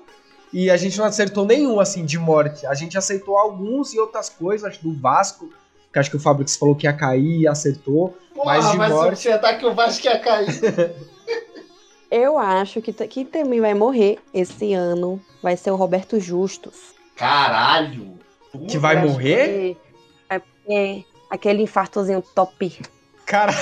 [0.53, 2.67] E a gente não acertou nenhum, assim, de morte.
[2.67, 5.49] A gente acertou alguns e outras coisas, acho do Vasco,
[5.91, 8.15] que acho que o Fabrício falou que ia cair e acertou.
[8.35, 9.17] Porra, Mais de mas morte.
[9.17, 10.47] se você tá que o Vasco ia cair.
[12.11, 16.93] Eu acho que, que também vai morrer esse ano vai ser o Roberto Justus.
[17.17, 18.19] Caralho.
[18.69, 19.79] Que vai morrer?
[20.29, 22.83] É porque aquele infartozinho top.
[23.31, 23.53] Cara,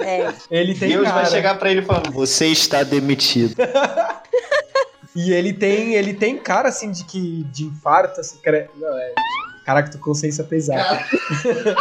[0.00, 1.22] É, ele tem Deus cara.
[1.22, 2.10] vai chegar pra ele falando.
[2.12, 3.54] Você está demitido.
[5.16, 9.12] E ele tem, ele tem cara assim de que de infarto, assim, cara, não, é,
[9.66, 11.04] caraca, tu consciência pesada.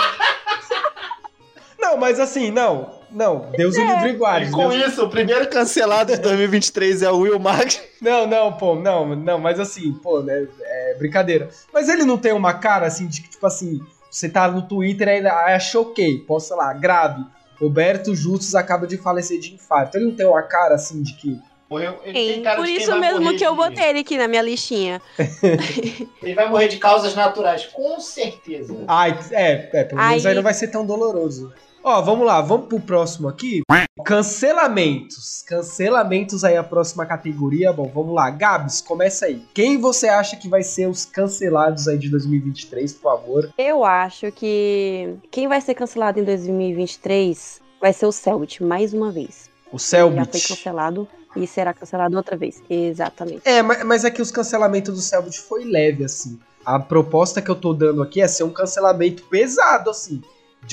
[1.79, 4.49] não, mas assim, não, não, Deus o livre guarde.
[4.49, 7.79] E com Deus- isso, o primeiro cancelado de 2023 é o Will Max.
[8.01, 11.49] Não, não, pô, não, não, mas assim, pô, né, é brincadeira.
[11.73, 15.07] Mas ele não tem uma cara assim de que, tipo assim, você tá no Twitter
[15.07, 17.23] e ainda ah, choquei, posso, lá, grave.
[17.59, 19.97] Roberto Justus acaba de falecer de infarto.
[19.97, 21.39] Ele não tem uma cara assim de que.
[21.69, 24.41] Morreu, ele tem Sim, cara por isso mesmo que eu botei ele aqui na minha
[24.41, 24.99] listinha.
[26.23, 28.75] Ele vai morrer de causas naturais, com certeza.
[28.87, 31.53] Ai, é, é pelo menos Aí- aí não vai ser tão doloroso.
[31.83, 33.61] Ó, vamos lá, vamos pro próximo aqui.
[34.05, 35.43] Cancelamentos.
[35.47, 37.71] Cancelamentos aí a próxima categoria.
[37.71, 38.29] Bom, vamos lá.
[38.29, 39.43] Gabs, começa aí.
[39.53, 43.53] Quem você acha que vai ser os cancelados aí de 2023, por favor?
[43.57, 49.11] Eu acho que quem vai ser cancelado em 2023 vai ser o Selbit, mais uma
[49.11, 49.49] vez.
[49.71, 50.47] O Ele já foi Selbit.
[50.49, 52.61] cancelado e será cancelado outra vez.
[52.69, 53.41] Exatamente.
[53.45, 56.39] É, mas, mas é que os cancelamentos do Selbit foi leve, assim.
[56.65, 60.21] A proposta que eu tô dando aqui é ser um cancelamento pesado, assim.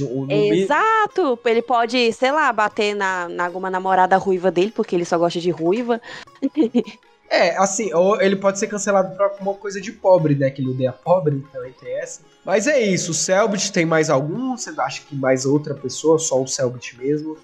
[0.03, 1.39] Um- Exato!
[1.45, 5.41] Ele pode, sei lá, bater na, na alguma namorada ruiva dele, porque ele só gosta
[5.41, 6.01] de ruiva.
[7.29, 10.49] É, assim, ou ele pode ser cancelado por alguma coisa de pobre, né?
[10.49, 12.21] Que ele odeia pobre, também tem essa.
[12.45, 14.57] Mas é isso, o Selbit tem mais algum?
[14.57, 16.19] Você acha que mais outra pessoa?
[16.21, 17.37] Só o Selbit mesmo?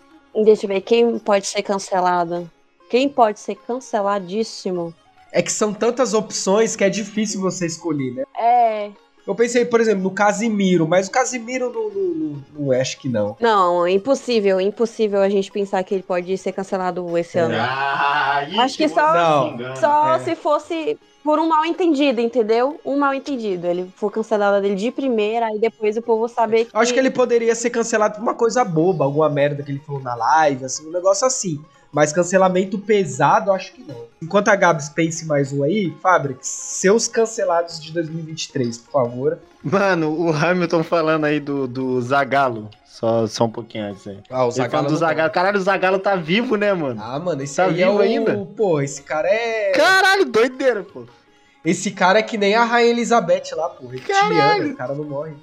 [0.45, 2.49] Deixa eu ver, quem pode ser cancelado?
[2.89, 4.95] Quem pode ser canceladíssimo?
[5.33, 8.25] É que são tantas opções que é difícil você escolher, né?
[8.39, 8.91] É.
[9.27, 13.09] Eu pensei, por exemplo, no Casimiro, mas o Casimiro não, não, não, não acho que
[13.09, 13.37] não.
[13.39, 17.55] Não, impossível, impossível a gente pensar que ele pode ser cancelado esse ano.
[17.57, 19.77] Ah, isso Acho que só- Não, se engana.
[19.77, 20.19] Só É.
[20.19, 22.81] se fosse por um mal entendido, entendeu?
[22.85, 23.69] Um mal entendido.
[23.69, 26.71] Ele for cancelado dele de primeira, aí depois o povo saber que.
[26.75, 30.03] Acho que ele poderia ser cancelado por uma coisa boba, alguma merda que ele falou
[30.03, 31.63] na live, assim, um negócio assim.
[31.93, 34.07] Mas cancelamento pesado, eu acho que não.
[34.23, 39.39] Enquanto a Gabs pense mais um aí, Fabric, seus cancelados de 2023, por favor.
[39.63, 42.71] Mano, o Hamilton falando aí do, do Zagalo.
[42.87, 44.19] Só, só um pouquinho antes aí.
[44.31, 45.31] Ah, o falando do Zagalo.
[45.31, 47.01] Caralho, o Zagalo tá vivo, né, mano?
[47.03, 48.01] Ah, mano, esse Tá aí é vivo o...
[48.01, 48.49] ainda?
[48.57, 49.73] Pô, esse cara é...
[49.73, 51.05] Caralho, doideira, pô.
[51.65, 53.89] Esse cara é que nem a Rainha Elizabeth lá, pô.
[54.07, 54.73] Caralho.
[54.73, 55.35] o cara não morre.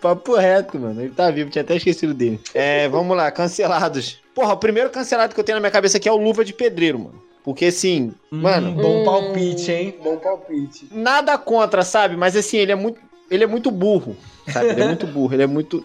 [0.00, 1.00] Papo reto, mano.
[1.00, 2.38] Ele tá vivo, tinha até esquecido dele.
[2.52, 4.22] É, vamos lá, cancelados.
[4.34, 6.52] Porra, o primeiro cancelado que eu tenho na minha cabeça aqui é o Luva de
[6.52, 7.22] Pedreiro, mano.
[7.44, 8.70] Porque assim, Mano.
[8.70, 9.04] Hum, bom Hum.
[9.04, 9.94] palpite, hein?
[10.02, 10.88] Bom palpite.
[10.90, 12.16] nada contra, sabe?
[12.16, 12.98] Mas assim, ele é muito.
[13.30, 14.16] Ele é muito burro,
[14.52, 14.68] sabe?
[14.70, 15.84] Ele é muito burro, ele é muito.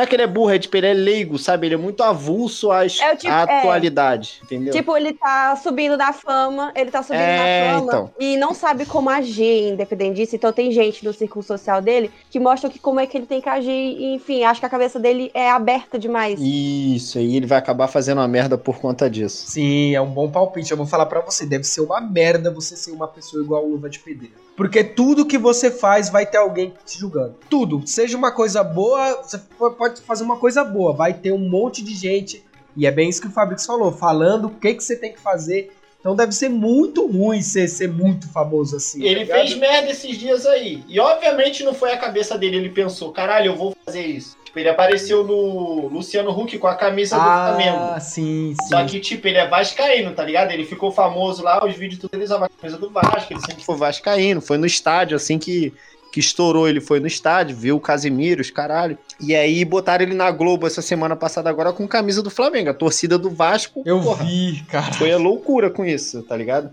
[0.00, 1.66] Não é que ele é burro, é tipo, ele é leigo, sabe?
[1.66, 3.58] Ele é muito avulso às, É tipo- à é.
[3.58, 4.72] atualidade, entendeu?
[4.72, 8.10] Tipo, ele tá subindo na fama, ele tá subindo É, na fama então.
[8.18, 10.34] e não sabe como agir, independente disso.
[10.36, 13.42] Então tem gente no círculo social dele que mostra que como é que ele tem
[13.42, 13.70] que agir.
[13.70, 16.40] E, enfim, acho que a cabeça dele é aberta demais.
[16.40, 19.50] Isso, aí ele vai acabar fazendo uma merda por conta disso.
[19.50, 20.70] Sim, é um bom palpite.
[20.70, 23.66] Eu vou falar pra você, deve ser uma merda você ser uma pessoa igual a
[23.66, 24.34] Luva de Pedreiro.
[24.60, 27.34] Porque tudo que você faz vai ter alguém te julgando.
[27.48, 27.82] Tudo.
[27.86, 30.92] Seja uma coisa boa, você pode fazer uma coisa boa.
[30.92, 32.44] Vai ter um monte de gente,
[32.76, 35.18] e é bem isso que o Fabrício falou, falando o que, que você tem que
[35.18, 35.72] fazer.
[35.98, 39.02] Então deve ser muito ruim ser, ser muito famoso assim.
[39.02, 40.84] Ele tá fez merda esses dias aí.
[40.86, 42.58] E obviamente não foi a cabeça dele.
[42.58, 44.36] Ele pensou, caralho, eu vou fazer isso.
[44.50, 47.78] Tipo, ele apareceu no Luciano Huck com a camisa do Flamengo.
[47.78, 48.68] Ah, sim, sim.
[48.68, 50.50] Só que, tipo, ele é vascaíno, tá ligado?
[50.50, 53.62] Ele ficou famoso lá, os vídeos tudo ele usava a camisa do Vasco, ele sempre
[53.62, 55.72] Foi vascaíno, foi no estádio, assim que,
[56.12, 58.98] que estourou, ele foi no estádio, viu o Casimiro, os caralho.
[59.20, 62.74] E aí botaram ele na Globo essa semana passada agora com camisa do Flamengo, a
[62.74, 63.84] torcida do Vasco.
[63.86, 64.92] Eu porra, vi, cara.
[64.94, 66.72] Foi a loucura com isso, tá ligado?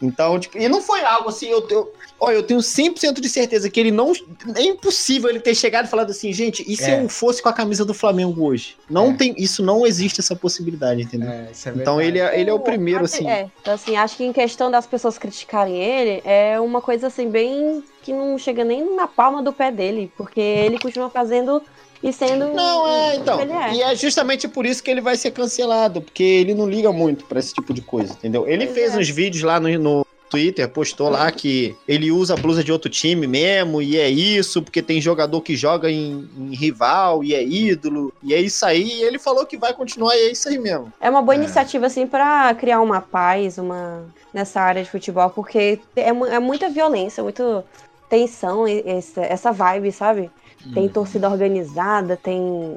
[0.00, 3.70] Então, tipo, e não foi algo assim, eu, eu, olha, eu tenho 100% de certeza
[3.70, 4.12] que ele não.
[4.54, 7.02] É impossível ele ter chegado e falado assim, gente, e se É.
[7.02, 8.76] eu fosse com a camisa do Flamengo hoje?
[8.90, 9.14] Não É.
[9.14, 9.34] tem.
[9.38, 11.30] Isso não existe essa possibilidade, entendeu?
[11.30, 13.28] É, isso é então ele é, ele é o primeiro, assim.
[13.28, 17.28] É, então, assim, acho que em questão das pessoas criticarem ele, é uma coisa assim,
[17.30, 21.60] bem que não chega nem na palma do pé dele, porque ele continua fazendo
[22.02, 22.52] e sendo.
[22.52, 23.40] Não, é, então.
[23.40, 23.74] Ele é.
[23.74, 27.24] E é justamente por isso que ele vai ser cancelado, porque ele não liga muito
[27.24, 28.46] pra esse tipo de coisa, entendeu?
[28.48, 28.98] Ele Pois fez é.
[28.98, 32.90] uns vídeos lá no, no Twitter, postou lá que ele usa a blusa de outro
[32.90, 37.44] time mesmo, e é isso, porque tem jogador que joga em, em rival e é
[37.44, 38.82] ídolo, e é isso aí.
[38.88, 40.92] E ele falou que vai continuar, e é isso aí mesmo.
[41.00, 41.38] É uma boa É.
[41.38, 44.04] iniciativa, assim, pra criar uma paz uma
[44.34, 47.64] nessa área de futebol, porque é, é muita violência, muita
[48.10, 50.30] tensão, e- essa, essa vibe, sabe?
[50.74, 52.76] Tem torcida organizada, tem.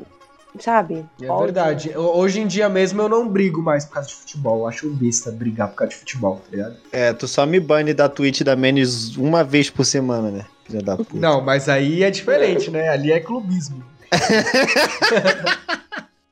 [0.60, 1.06] Sabe?
[1.22, 1.44] É Ódio.
[1.46, 1.92] verdade.
[1.96, 4.60] Ho- Hoje em dia mesmo eu não brigo mais por causa de futebol.
[4.62, 6.76] Eu acho um besta brigar por causa de futebol, tá ligado?
[6.92, 10.46] É, tu só me bane da Twitch da Menes uma vez por semana, né?
[10.66, 11.12] Filha da puta.
[11.14, 12.90] Não, mas aí é diferente, né?
[12.90, 13.84] Ali é clubismo.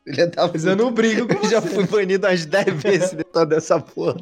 [0.06, 3.46] Ele tava Mas eu não brigo com Eu já fui banido umas 10 vezes dentro
[3.46, 4.16] dessa porra.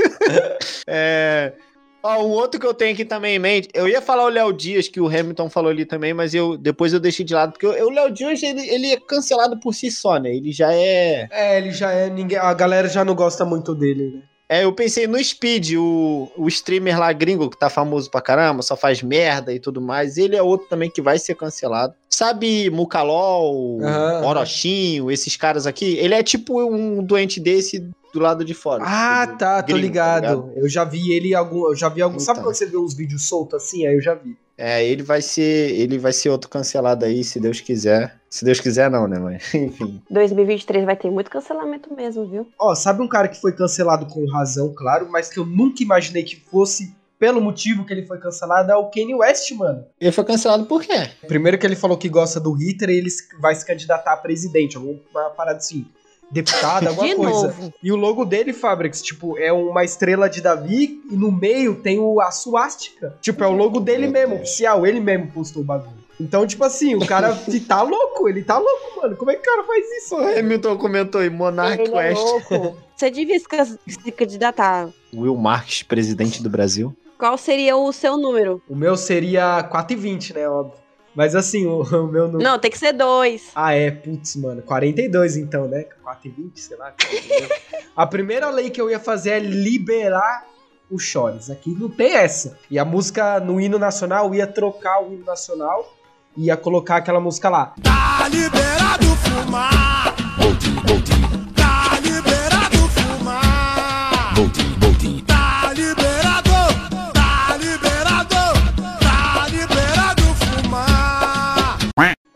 [0.86, 1.52] é.
[2.02, 4.52] Ó, um outro que eu tenho aqui também em mente, eu ia falar o Léo
[4.52, 7.66] Dias, que o Hamilton falou ali também, mas eu depois eu deixei de lado, porque
[7.66, 10.34] eu- o Léo Dias, ele, ele é cancelado por si só, né?
[10.34, 11.28] Ele já é...
[11.30, 12.08] É, ele já é.
[12.08, 14.22] Ninguém, a galera já não gosta muito dele, né?
[14.52, 18.62] É, eu pensei no Speed, o, o streamer lá gringo, que tá famoso pra caramba,
[18.62, 20.16] só faz merda e tudo mais.
[20.16, 21.94] Ele é outro também que vai ser cancelado.
[22.08, 24.26] Sabe Mukalol, Aham.
[24.26, 25.96] Orochinho, esses caras aqui?
[25.98, 28.82] Ele é tipo um doente desse do lado de fora.
[28.86, 30.52] Ah, Tipo, tá, tô gringo, ligado.
[30.56, 31.66] Eu já vi ele algum.
[31.68, 32.18] Eu já vi algum.
[32.18, 32.48] Sabe Então.
[32.50, 33.86] quando você vê uns vídeos soltos assim?
[33.86, 34.36] Aí eu já vi.
[34.58, 38.20] É, ele vai ser, ele vai ser outro cancelado aí, se Deus quiser.
[38.28, 40.02] Se Deus quiser não, né, mas enfim.
[40.10, 42.46] 2023 vai ter muito cancelamento mesmo, viu?
[42.58, 46.22] Ó, sabe um cara que foi cancelado com razão, claro, mas que eu nunca imaginei
[46.22, 49.84] que fosse pelo motivo que ele foi cancelado é o Kanye West, mano.
[50.00, 51.08] Ele foi cancelado por quê?
[51.26, 54.76] Primeiro que ele falou que gosta do Hitler e ele vai se candidatar a presidente,
[54.76, 55.86] alguma parada assim.
[56.30, 57.48] Deputado, alguma De coisa.
[57.48, 57.74] novo.
[57.82, 61.98] E o logo dele, Fabrics, tipo, é uma estrela de Davi e no meio tem
[61.98, 63.16] o, a suástica.
[63.20, 64.40] Tipo, é o logo dele Meu mesmo, Deus.
[64.48, 64.86] oficial.
[64.86, 65.98] Ele mesmo postou o bagulho.
[66.20, 67.34] Então, tipo assim, o cara
[67.66, 69.16] tá louco, ele tá louco, mano.
[69.16, 70.14] Como é que o cara faz isso?
[70.16, 72.20] O Hamilton comentou aí, Monarch Ele é West.
[72.22, 72.76] louco.
[72.94, 74.90] Você devia se can- se candidatar.
[75.14, 76.94] Will Marques, presidente do Brasil.
[77.18, 78.62] Qual seria o seu número?
[78.68, 80.78] O meu seria 4,20, né, óbvio.
[81.14, 82.42] Mas assim, o, o meu número...
[82.42, 83.50] Não, tem que ser dois.
[83.54, 84.62] Ah, é, putz, mano.
[84.62, 85.86] 42 então, né?
[86.04, 86.92] 4,20, sei lá.
[86.92, 87.50] 42.
[87.96, 90.46] a primeira lei que eu ia fazer é liberar
[90.90, 91.50] os chores.
[91.50, 92.58] Aqui não tem essa.
[92.70, 95.96] E a música no hino nacional eu ia trocar o hino nacional
[96.36, 97.74] e ia colocar aquela música lá.
[97.82, 99.89] Tá liberado fumar.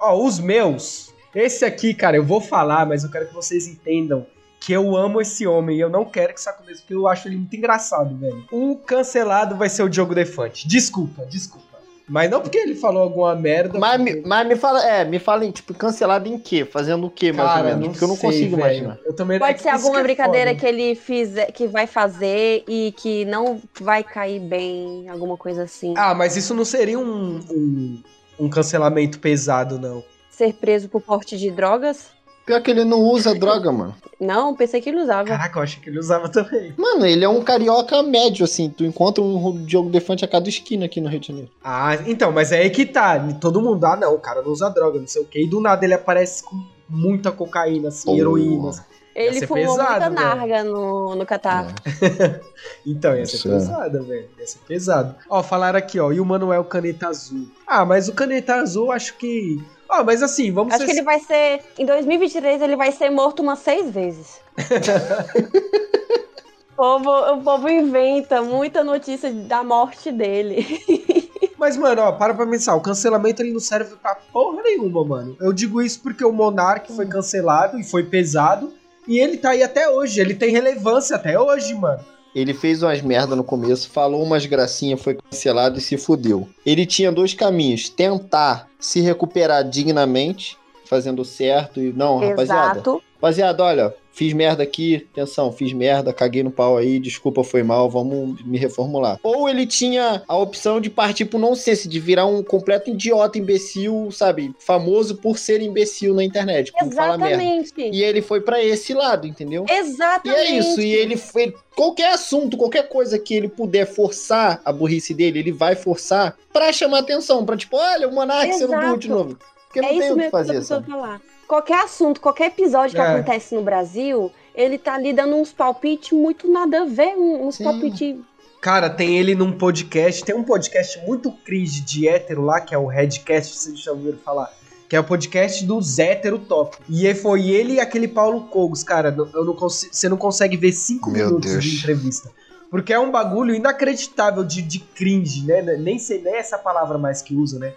[0.05, 1.13] Ó, os meus.
[1.35, 4.27] Esse aqui, cara, eu vou falar, mas eu quero que vocês entendam
[4.61, 7.27] que eu amo esse homem e eu não quero que isso aconteça, porque eu acho
[7.29, 8.45] ele muito engraçado, velho.
[8.53, 10.67] O cancelado vai ser o Diogo Defante.
[10.69, 11.65] Desculpa, desculpa.
[12.07, 13.79] Mas não porque ele falou alguma merda.
[13.79, 16.65] Mas, porque- me- mas me fala, é, me fala, em, tipo, cancelado em quê?
[16.65, 17.89] Fazendo o quê, mais Cara, ou menos?
[17.89, 18.69] Porque eu não sei, consigo velho.
[18.69, 18.99] imaginar.
[19.07, 20.61] Eu também Pode é ser alguma que é brincadeira foda.
[20.61, 25.95] que ele fizer, que vai fazer e que não vai cair bem, alguma coisa assim.
[25.97, 28.03] Ah, mas isso não seria um, um,
[28.39, 30.03] um cancelamento pesado, não.
[30.31, 32.09] Ser preso por porte de drogas?
[32.45, 33.95] Pior que ele não usa droga, mano.
[34.21, 35.27] Não, pensei que ele usava.
[35.27, 36.75] Caraca, eu achei que ele usava também.
[36.77, 38.69] Mano, ele é um carioca médio, assim.
[38.69, 41.51] Tu encontra um Diogo Defante a cada esquina aqui no Rio de Janeiro.
[41.63, 43.19] Ah, então, mas é aí que tá.
[43.41, 45.43] Todo mundo, ah, não, o cara não usa droga, não sei o quê.
[45.45, 48.19] E do nada ele aparece com muita cocaína, assim, Porra.
[48.19, 48.71] heroína.
[49.15, 50.15] Ele ser fumou pesado, muita velho.
[50.15, 51.67] narga no, no Catar.
[52.87, 53.53] Então, ia ser Isso é.
[53.53, 54.29] pesado, velho.
[54.39, 55.15] Ia ser pesado.
[55.29, 57.47] Ó, falaram aqui, ó, e o Manuel Caneta Azul.
[57.67, 59.63] Ah, mas o Caneta Azul, acho que.
[59.89, 60.87] Ó, mas assim, vamos Acho ser.
[60.87, 61.61] que ele vai ser.
[61.79, 64.41] Em 2023, ele vai ser morto umas seis vezes.
[66.73, 70.67] o, povo, o povo inventa muita notícia da morte dele.
[71.57, 72.75] Mas, mano, ó, para pra pensar.
[72.75, 75.37] O cancelamento ele não serve pra porra nenhuma, mano.
[75.41, 78.73] Eu digo isso porque o Monark foi cancelado e foi pesado.
[79.07, 80.21] E ele tá aí até hoje.
[80.21, 82.01] Ele tem relevância até hoje, mano.
[82.35, 86.49] Ele fez umas merda no começo, falou umas gracinhas, foi cancelado e se fudeu.
[86.67, 91.93] Ele tinha dois caminhos: tentar se recuperar dignamente, fazendo certo e.
[91.93, 92.73] Não, rapaziada.
[92.73, 93.03] Exato.
[93.15, 97.91] Rapaziada, olha, fiz merda aqui, atenção, fiz merda, caguei no pau aí, desculpa, foi mal,
[97.91, 99.19] vamos me reformular.
[99.23, 104.09] Ou ele tinha a opção de partir pro nonsense, de virar um completo idiota, imbecil,
[104.13, 104.55] sabe?
[104.61, 107.43] Famoso por ser imbecil na internet, por falar merda.
[107.43, 107.91] Exatamente.
[107.93, 109.67] E ele foi pra esse lado, entendeu?
[109.69, 110.41] E Exatamente.
[110.41, 111.53] é isso, e ele foi.
[111.75, 116.73] Qualquer assunto, qualquer coisa que ele puder forçar a burrice dele, ele vai forçar pra
[116.73, 118.87] chamar atenção, pra tipo, olha, o Monark sendo Exato.
[118.87, 119.39] burro de novo.
[119.67, 120.89] Porque não é tem isso o que fazer, sabe?
[120.89, 121.21] falar.
[121.47, 123.07] Qualquer assunto, qualquer episódio que É.
[123.07, 127.57] acontece no Brasil, ele tá ali dando uns palpites muito nada a ver, um- uns
[127.57, 127.65] Sim.
[127.65, 128.17] palpites.
[128.61, 130.25] Cara, tem ele num podcast.
[130.25, 134.17] Tem um podcast muito cringe de hétero lá, que é o Redcast, vocês já ouviram
[134.25, 134.51] falar.
[134.89, 136.77] Que é o podcast dos hétero top.
[136.89, 139.11] E foi ele e aquele Paulo Cogos, cara.
[139.11, 141.65] não- Eu não você não consegue ver cinco Meu minutos Deus.
[141.65, 142.31] de entrevista.
[142.71, 145.61] Porque é um bagulho inacreditável de, de cringe, né?
[145.79, 147.73] Nem sei nem essa palavra mais que usa, né?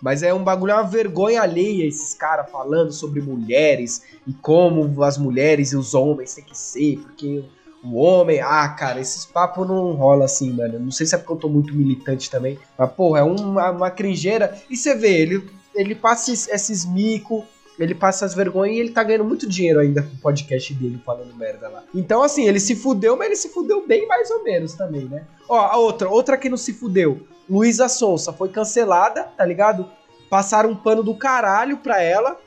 [0.00, 5.02] Mas é um bagulho, é uma vergonha alheia esses caras falando sobre mulheres e como
[5.02, 7.44] as mulheres e os homens têm que ser, porque
[7.82, 8.40] o homem.
[8.40, 10.78] Ah, cara, esses papos não rola assim, mano.
[10.78, 12.58] Não sei se é porque eu tô muito militante também.
[12.78, 14.58] Mas, porra, é uma, uma cringeira.
[14.68, 17.44] E você vê, ele, ele passa esses, esses mico,
[17.78, 21.00] ele passa as vergonhas e ele tá ganhando muito dinheiro ainda com o podcast dele
[21.04, 21.82] falando merda lá.
[21.94, 25.24] Então, assim, ele se fudeu, mas ele se fudeu bem mais ou menos também, né?
[25.48, 27.22] Ó, a outra, outra que não se fudeu.
[27.50, 29.88] Luísa Sonsa foi cancelada, tá ligado?
[30.28, 32.38] Passaram um pano do caralho pra ela.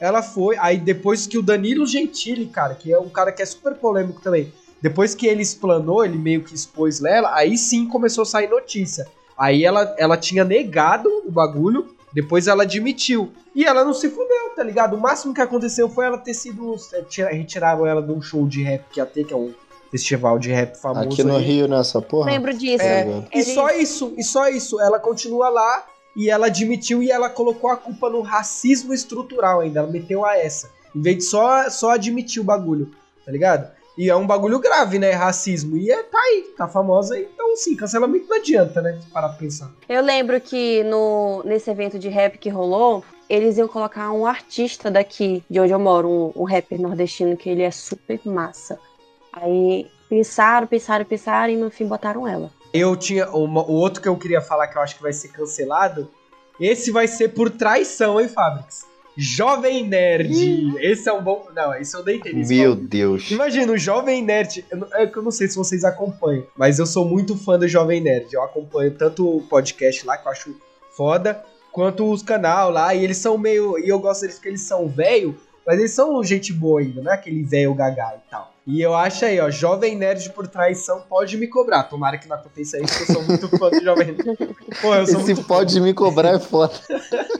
[0.00, 0.56] ela foi.
[0.58, 4.20] Aí depois que o Danilo Gentili, cara, que é um cara que é super polêmico
[4.20, 8.48] também, depois que ele explanou, ele meio que expôs ela, aí sim começou a sair
[8.48, 9.06] notícia.
[9.36, 13.32] Aí ela, ela tinha negado o bagulho, depois ela admitiu.
[13.54, 14.94] E ela não se fudeu, tá ligado?
[14.96, 16.74] O máximo que aconteceu foi ela ter sido.
[16.92, 19.52] é, tira- Retiraram ela de um show de rap que ia ter, que é um
[19.90, 21.08] festival de rap famoso.
[21.08, 21.42] Aqui no aí.
[21.44, 22.30] Rio, nessa porra.
[22.30, 22.82] Lembro disso.
[22.84, 24.80] É, Ele- e só isso, e só isso.
[24.80, 29.80] Ela continua lá e ela admitiu e ela colocou a culpa no racismo estrutural ainda.
[29.80, 30.70] Ela meteu a essa.
[30.94, 32.90] Em vez de só, só admitir o bagulho,
[33.24, 33.70] tá ligado?
[33.96, 35.10] E é um bagulho grave, né?
[35.10, 35.76] Racismo.
[35.76, 37.18] E é, tá aí, tá famosa.
[37.18, 38.98] Então, sim, cancelamento não adianta, né?
[39.12, 39.72] Parar pra pensar.
[39.88, 44.88] Eu lembro que no, nesse evento de rap que rolou, eles iam colocar um artista
[44.88, 48.78] daqui, de onde eu moro, um, um rapper nordestino, que ele é super massa.
[49.32, 52.50] Aí pensaram, pensaram, pensaram e no fim botaram ela.
[52.72, 53.28] Eu tinha.
[53.30, 56.10] uma- o outro que eu queria falar que eu acho que vai ser cancelado.
[56.60, 58.84] Esse vai ser por traição, hein, Fabrics?
[59.16, 60.76] Jovem Nerd.
[60.80, 61.48] Esse é um bom.
[61.54, 62.32] Não, esse eu deitei.
[62.32, 62.76] nesse Meu.
[62.76, 63.30] Deus.
[63.30, 64.64] Imagina, o Jovem Nerd.
[64.70, 67.58] eu não- É que eu não sei se vocês acompanham, mas eu sou muito fã
[67.58, 68.32] do Jovem Nerd.
[68.32, 70.54] Eu acompanho tanto o podcast lá, que eu acho
[70.96, 72.94] foda, quanto os canal lá.
[72.94, 73.76] E eles são meio.
[73.78, 75.36] E eu gosto deles porque eles são velho,
[75.66, 78.52] mas eles são gente boa ainda, não é aquele velho gagá e tal.
[78.68, 81.84] E eu acho aí, ó, Jovem Nerd por traição pode me cobrar.
[81.84, 84.22] Tomara que não aconteça isso, porque eu sou muito fã do Jovem Nerd.
[84.82, 86.74] Pô, eu sou Esse muito pode me cobrar é foda.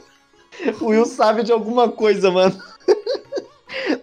[0.80, 2.58] o Will sabe de alguma coisa, mano.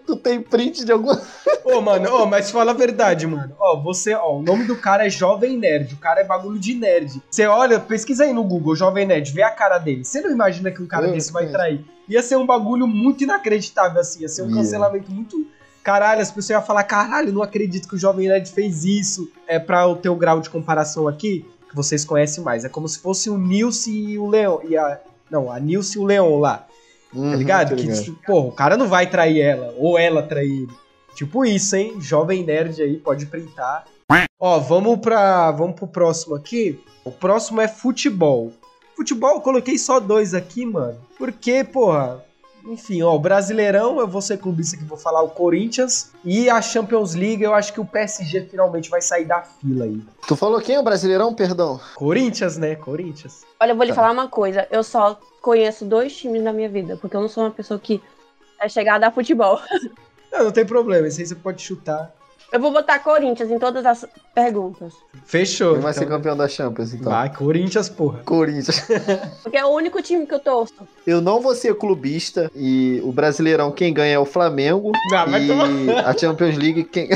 [0.06, 1.20] tu tem print de alguma
[1.66, 3.56] Ô, mano, ô, mas fala a verdade, mano.
[3.60, 5.96] Ó, você, ó, o nome do cara é Jovem Nerd.
[5.96, 7.24] O cara é bagulho de nerd.
[7.28, 10.06] Você olha, pesquisa aí no Google, Jovem Nerd, vê a cara dele.
[10.06, 11.84] Você não imagina que um cara Eu desse vai trair.
[12.08, 14.22] Ia ser um bagulho muito inacreditável, assim.
[14.22, 14.58] Ia ser um Ia.
[14.58, 15.48] cancelamento muito.
[15.86, 19.32] Caralho, as pessoas iam falar, caralho, não acredito que o Jovem Nerd fez isso.
[19.48, 22.66] É pra o teu grau de comparação aqui, que vocês conhecem mais.
[22.66, 24.58] É como se fosse o Nilce e o Leon.
[24.68, 25.00] E a.
[25.30, 26.66] Não, a Nilce e o Leon lá.
[27.14, 27.76] Uhum, Tá ligado?
[27.76, 30.74] Que, tipo, porra, o cara não vai trair ela, ou ela trair ele.
[31.14, 32.02] Tipo isso, hein?
[32.02, 33.86] Jovem nerd aí, pode printar.
[34.40, 35.52] Ó, vamos pra.
[35.52, 36.84] Vamos pro próximo aqui.
[37.04, 38.52] O próximo é futebol.
[38.98, 40.98] Futebol, eu coloquei só dois aqui, mano.
[41.16, 42.26] Porque, porra.
[42.66, 46.12] Enfim, ó, o Brasileirão, eu vou ser clubista que vou falar o Corinthians.
[46.24, 50.02] E a Champions League, eu acho que o PSG finalmente vai sair da fila aí.
[50.28, 50.78] Tu falou quem?
[50.78, 51.34] O Brasileirão?
[51.34, 51.80] Perdão.
[51.94, 52.76] Corinthians, né?
[52.76, 53.44] Corinthians.
[53.60, 53.96] Olha, eu vou lhe Tá.
[53.96, 54.68] falar uma coisa.
[54.72, 58.02] Eu só conheço dois times na minha vida, porque eu não sou uma pessoa que
[58.60, 59.60] é chegada a futebol.
[60.32, 62.12] Não, não tem problema, isso aí você pode chutar.
[62.56, 64.94] Eu vou botar Corinthians em todas as perguntas.
[65.26, 65.74] Fechou.
[65.74, 66.16] Quem vai ser então.
[66.16, 67.12] campeão da Champions, então?
[67.12, 68.22] Vai, Corinthians, porra.
[68.24, 68.80] Corinthians.
[69.44, 70.74] Porque é o único time que eu torço.
[71.06, 74.94] Eu não vou ser clubista e o Brasileirão quem ganha é o Flamengo.
[75.14, 75.70] Ah, vai tomar.
[75.70, 77.10] e a Champions League quem.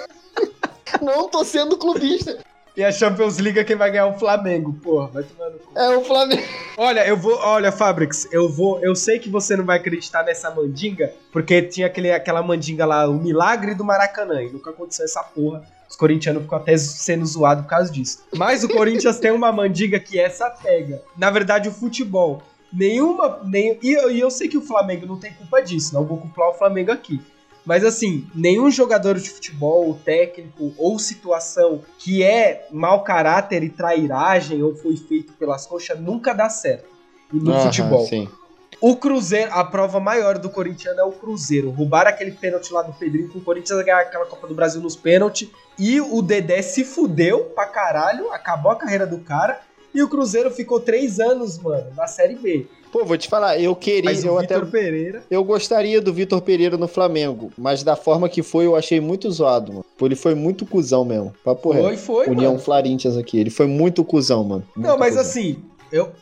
[1.02, 2.38] não tô sendo clubista.
[2.76, 5.06] E a Champions League é quem vai ganhar o Flamengo, porra.
[5.06, 5.78] Vai tomar no cu.
[5.78, 6.42] É o Flamengo.
[6.76, 7.38] Olha, eu vou.
[7.38, 8.80] Olha, Fabrics, eu vou.
[8.82, 13.08] Eu sei que você não vai acreditar nessa mandinga, porque tinha aquele, aquela mandinga lá,
[13.08, 14.42] o milagre do Maracanã.
[14.42, 15.62] E nunca aconteceu essa porra.
[15.88, 18.24] Os corintianos ficam até sendo zoados por causa disso.
[18.34, 21.00] Mas o Corinthians tem uma mandinga que essa pega.
[21.16, 22.42] Na verdade, o futebol.
[22.72, 23.40] Nenhuma.
[23.44, 26.18] Nem, e, eu, e eu sei que o Flamengo não tem culpa disso, não vou
[26.18, 27.22] culpar o Flamengo aqui.
[27.64, 34.62] Mas assim, nenhum jogador de futebol, técnico ou situação que é mau caráter e trairagem
[34.62, 36.86] ou foi feito pelas coxas nunca dá certo.
[37.32, 38.06] E no Aham, futebol.
[38.06, 38.28] Sim.
[38.80, 41.70] O Cruzeiro, a prova maior do corintiano é o Cruzeiro.
[41.70, 45.48] Roubaram aquele pênalti lá do Pedrinho pro Corinthians ganhar aquela Copa do Brasil nos pênaltis.
[45.78, 49.60] E o Dedé se fudeu pra caralho, acabou a carreira do cara.
[49.94, 52.66] E o Cruzeiro ficou três anos, mano, na Série B.
[52.94, 54.04] Pô, vou te falar, eu queria.
[54.08, 55.24] Mas eu o até Vitor Pereira.
[55.28, 59.28] Eu gostaria do Vitor Pereira no Flamengo, mas da forma que foi, eu achei muito
[59.32, 59.84] zoado, mano.
[60.00, 61.34] Ele foi muito cuzão mesmo.
[61.44, 61.86] Papo reto.
[61.86, 62.62] Foi, foi, União mano.
[62.62, 63.36] Florentias aqui.
[63.36, 64.64] Ele foi muito cuzão, mano.
[64.76, 65.22] Não, Muito mas cuzão.
[65.28, 66.12] assim, eu,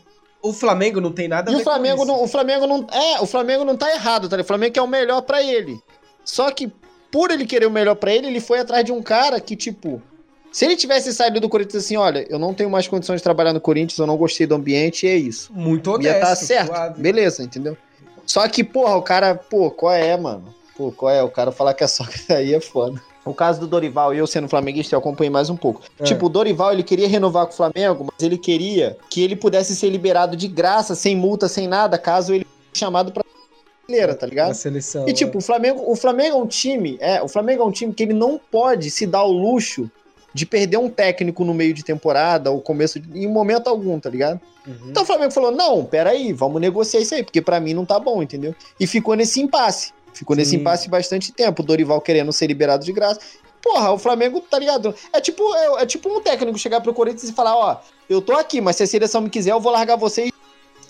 [0.40, 2.12] o Flamengo não tem nada a E ver o Flamengo com isso.
[2.12, 4.36] não, o Flamengo não, é, o Flamengo não tá errado, tá?
[4.36, 4.44] ligado?
[4.44, 5.78] O Flamengo quer o melhor pra ele.
[6.24, 6.72] Só que
[7.10, 10.00] por ele querer o melhor pra ele, ele foi atrás de um cara que tipo,
[10.52, 13.54] se ele tivesse saído do Corinthians assim, olha, eu não tenho mais condições de trabalhar
[13.54, 15.50] no Corinthians, eu não gostei do ambiente, e é isso.
[15.52, 16.20] Muito Ia honesto.
[16.20, 17.00] tá certo, suave.
[17.00, 17.76] beleza, entendeu?
[18.26, 20.44] Só que, porra, o cara, pô, qual é, mano?
[20.76, 21.22] Pô, qual é?
[21.22, 23.00] O cara falar que é só que aí é foda.
[23.24, 25.80] O caso do Dorival, eu sendo flamenguista, eu acompanhei mais um pouco.
[25.98, 26.04] É.
[26.04, 29.76] Tipo, o Dorival, ele queria renovar com o Flamengo, mas ele queria que ele pudesse
[29.76, 33.22] ser liberado de graça, sem multa, sem nada, caso ele fosse chamado pra
[33.86, 34.48] brasileira, tá ligado?
[34.48, 35.08] Na seleção.
[35.08, 37.92] E tipo, o Flamengo, o Flamengo é um time, é, o Flamengo é um time
[37.92, 39.90] que ele não pode se dar o luxo
[40.34, 44.08] de perder um técnico no meio de temporada ou começo de, em momento algum, tá
[44.08, 44.40] ligado?
[44.66, 44.90] Uhum.
[44.90, 47.98] Então o Flamengo falou: "Não, peraí, vamos negociar isso aí, porque pra mim não tá
[47.98, 49.92] bom, entendeu?" E ficou nesse impasse.
[50.14, 50.56] Ficou nesse Sim.
[50.58, 53.20] impasse bastante tempo, Dorival querendo ser liberado de graça.
[53.62, 54.94] Porra, o Flamengo, tá ligado?
[55.12, 57.80] É tipo, é, é tipo um técnico chegar pro Corinthians e falar, ó,
[58.10, 60.31] eu tô aqui, mas se a seleção me quiser, eu vou largar vocês,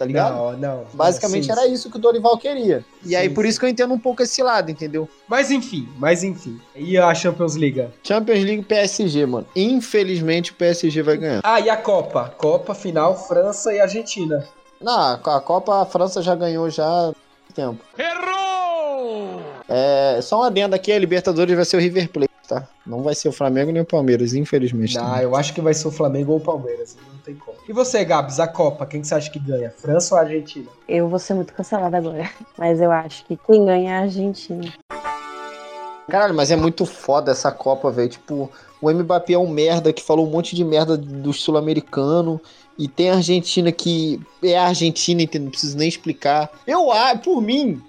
[0.03, 0.35] tá ligado?
[0.35, 0.85] Não, não.
[0.93, 2.85] Basicamente sim, era isso que o Dorival queria.
[3.05, 5.09] E Sim, aí, por isso que eu entendo um pouco esse lado, entendeu?
[5.29, 6.61] Mas enfim, mas enfim.
[6.75, 7.87] E a Champions League?
[8.03, 9.47] Champions League PSG, mano.
[9.55, 11.41] Infelizmente o PSG vai ganhar.
[11.45, 12.35] Ah, e a Copa?
[12.37, 14.45] Copa final, França e Argentina.
[14.81, 17.13] Não, a Copa a França já ganhou já há
[17.55, 17.79] tempo.
[17.97, 19.41] Errou!
[19.69, 22.69] É, só uma adenda aqui, a Libertadores vai ser o River Plate, tá?
[22.87, 24.99] Não vai ser o Flamengo nem o Palmeiras, infelizmente.
[24.99, 26.97] Ah, eu acho que vai ser o Flamengo ou o Palmeiras.
[27.13, 27.57] Não tem como.
[27.69, 29.71] E você, Gabs, a Copa, quem que você acha que ganha?
[29.71, 30.69] França ou Argentina?
[30.89, 32.29] Eu vou ser muito cancelada agora.
[32.59, 34.73] Mas eu acho que quem ganha é a Argentina.
[36.09, 38.09] Caralho, mas é muito foda essa Copa, velho.
[38.09, 38.51] Tipo,
[38.83, 42.41] o Mbappé é um merda que falou um monte de merda do sul-americano.
[42.77, 45.45] E tem a Argentina que é a Argentina, entendeu?
[45.45, 46.51] Não preciso nem explicar.
[46.67, 47.81] Eu, ah, por mim,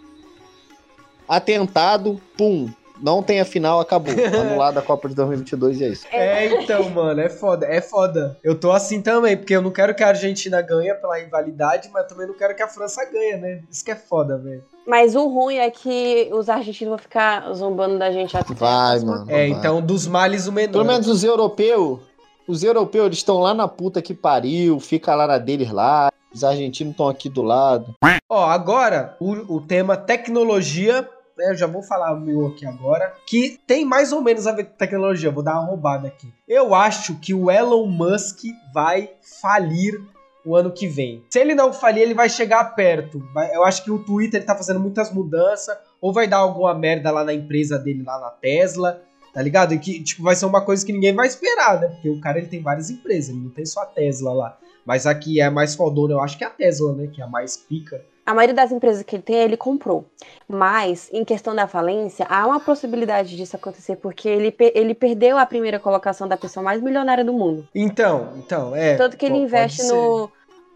[1.28, 2.70] atentado, pum.
[3.04, 4.14] Não tem a final, acabou.
[4.40, 6.08] Anulada a Copa de 2022 e é isso.
[6.10, 8.38] É, então, mano, é foda, é foda.
[8.42, 12.08] Eu tô assim também, porque eu não quero que a Argentina ganhe pela rivalidade, mas
[12.08, 13.62] também não quero que a França ganhe, né?
[13.70, 14.64] Isso que é foda, velho.
[14.88, 18.54] Mas o ruim é que os argentinos vão ficar zombando da gente até.
[18.54, 19.30] Vai, mano.
[19.30, 19.50] É, vai.
[19.50, 20.72] então, dos males o menor.
[20.72, 22.00] Pelo menos os europeus,
[22.48, 26.10] os europeus, eles estão lá na puta que pariu, fica lá na deles lá.
[26.34, 27.94] Os argentinos estão aqui do lado.
[28.30, 31.08] Ó, agora, o, o tema tecnologia,
[31.38, 31.50] né?
[31.50, 34.66] Eu já vou falar o meu aqui agora, que tem mais ou menos a ver
[34.66, 35.32] com tecnologia.
[35.32, 36.32] Vou dar uma roubada aqui.
[36.48, 39.12] Eu acho que o Elon Musk vai
[39.42, 40.02] falir
[40.46, 41.24] o ano que vem.
[41.30, 43.24] Se ele não falir, ele vai chegar perto.
[43.54, 47.12] Eu acho que o Twitter ele tá fazendo muitas mudanças, ou vai dar alguma merda
[47.12, 49.02] lá na empresa dele, lá na Tesla.
[49.34, 49.74] Tá ligado?
[49.74, 51.88] E que, tipo, vai ser uma coisa que ninguém vai esperar, né?
[51.88, 54.58] Porque o cara, ele tem várias empresas, ele não tem só a Tesla lá.
[54.86, 57.08] Mas a que é mais fodona, eu acho que é a Tesla, né?
[57.08, 58.06] Que é a mais pica.
[58.26, 60.06] A maioria das empresas que ele tem, ele comprou.
[60.48, 65.46] Mas, em questão da falência, há uma possibilidade disso acontecer, porque ele, ele perdeu a
[65.46, 67.68] primeira colocação da pessoa mais milionária do mundo.
[67.76, 68.96] Então, então, é.
[68.96, 70.30] Tanto que ele investe no,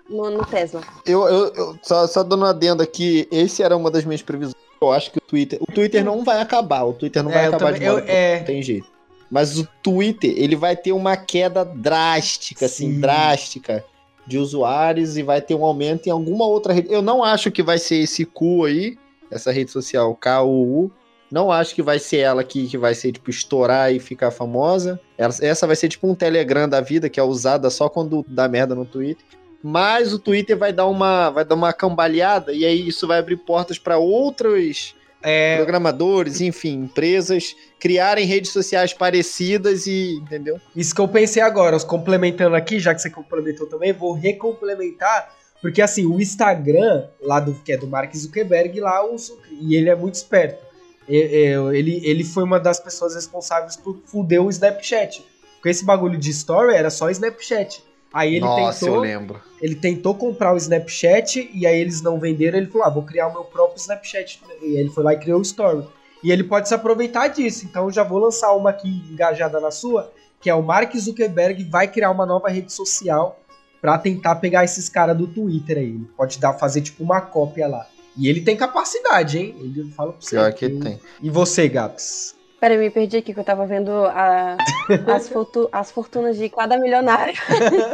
[0.10, 0.82] no, no Tesla.
[1.06, 4.56] Eu, eu, eu- só, só dando uma adenda aqui, esse era uma das minhas previsões.
[4.82, 5.58] Eu acho que o Twitter.
[5.62, 6.84] O Twitter não vai acabar.
[6.84, 8.40] O Twitter não É, vai acabar também- de eu- é.
[8.40, 8.88] Não tem jeito.
[9.32, 13.00] Mas o Twitter, ele vai ter uma queda drástica, assim, Sim.
[13.02, 13.84] drástica
[14.28, 16.92] de usuários e vai ter um aumento em alguma outra rede.
[16.94, 18.98] Eu não acho que vai ser esse cu aí,
[19.32, 20.92] essa rede social KUU.
[21.32, 25.00] Não acho que vai ser ela que, que vai ser, tipo, estourar e ficar famosa.
[25.18, 28.48] Ela- Essa vai ser tipo um Telegram da vida, que é usada só quando dá
[28.48, 29.26] merda no Twitter.
[29.62, 33.38] Mas o Twitter vai dar uma, vai dar uma cambaleada e aí isso vai abrir
[33.38, 40.60] portas para outros É, programadores, enfim, empresas criarem redes sociais parecidas e, entendeu?
[40.76, 45.34] isso que eu pensei agora, os complementando aqui, já que você complementou também, vou recomplementar,
[45.62, 49.16] porque assim, o Instagram, lá do que é do Mark Zuckerberg, lá, o
[49.60, 50.66] e ele é muito esperto.
[51.10, 55.26] É, ele, ele foi uma das pessoas responsáveis por fuder o Snapchat.
[55.56, 57.84] Porque esse bagulho de story era só Snapchat.
[58.14, 59.00] Aí ele tentou.
[59.00, 59.42] lembro.
[59.62, 62.58] ele tentou comprar o Snapchat e aí eles não venderam.
[62.58, 64.42] Ele falou: Ah, vou criar o meu próprio Snapchat.
[64.62, 65.86] E aí ele foi lá e criou o Story.
[66.24, 67.66] E ele pode se aproveitar disso.
[67.66, 71.64] Então eu já vou lançar uma aqui engajada na sua, que é o Mark Zuckerberg
[71.66, 73.40] vai criar uma nova rede social
[73.80, 75.90] pra tentar pegar esses caras do Twitter aí.
[75.90, 77.86] Ele pode dar, fazer tipo uma cópia lá.
[78.18, 79.56] E ele tem capacidade, hein?
[79.60, 80.36] Ele fala pra você.
[80.36, 81.00] Pior que Eu- tem.
[81.22, 82.36] E você, Gaps?
[82.60, 84.58] Peraí, me perdi aqui que eu tava vendo a-
[85.14, 87.34] as, fortu- as fortunas de cada milionário.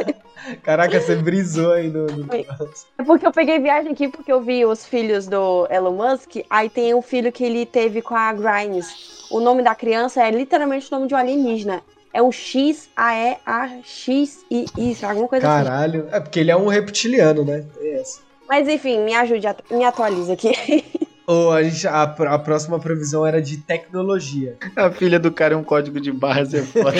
[0.62, 2.06] Caraca, você brisou aí no.
[2.06, 6.36] no- É porque eu peguei viagem aqui porque eu vi os filhos do Elon Musk.
[6.48, 9.26] Aí tem um filho que ele teve com a Grimes.
[9.30, 11.82] O nome da criança é literalmente o nome de um alienígena.
[12.12, 15.64] É um X, A, E, A, X, I, isso, alguma coisa assim.
[15.64, 16.08] Caralho.
[16.12, 17.64] É porque ele é um reptiliano, né?
[17.80, 18.02] É.
[18.48, 20.52] Mas enfim, me ajude, me atualiza aqui.
[21.26, 24.58] Ou a, gente, a, a próxima previsão era de tecnologia.
[24.76, 26.92] A filha do cara é um código de barras, é foda.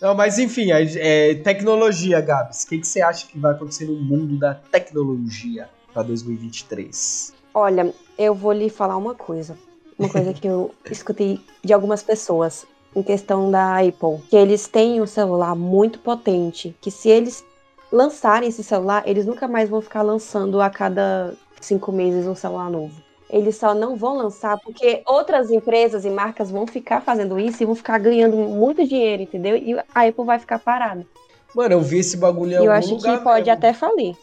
[0.00, 2.64] Não, mas enfim, a- é, tecnologia, Gabs.
[2.64, 7.32] O que, que você acha que vai acontecer no mundo da tecnologia para 2023?
[7.54, 9.56] Olha, eu vou lhe falar uma coisa.
[9.96, 12.66] Uma coisa que eu escutei de algumas pessoas
[12.96, 14.20] em questão da Apple.
[14.28, 16.74] Que eles têm um celular muito potente.
[16.80, 17.44] Que se eles
[17.92, 21.32] lançarem esse celular, eles nunca mais vão ficar lançando a cada
[21.66, 23.00] cinco meses um celular novo.
[23.30, 27.66] Eles só não vão lançar porque outras empresas e marcas vão ficar fazendo isso e
[27.66, 29.56] vão ficar ganhando muito dinheiro, entendeu?
[29.56, 31.06] E a Apple vai ficar parada.
[31.54, 33.52] Mano, eu vi esse bagulho em eu algum acho que lugar pode mesmo.
[33.52, 34.14] até falir.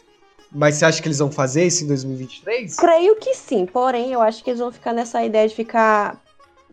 [0.52, 2.76] Mas você acha que eles vão fazer isso em 2023?
[2.76, 6.20] Creio que sim, porém eu acho que eles vão ficar nessa ideia de ficar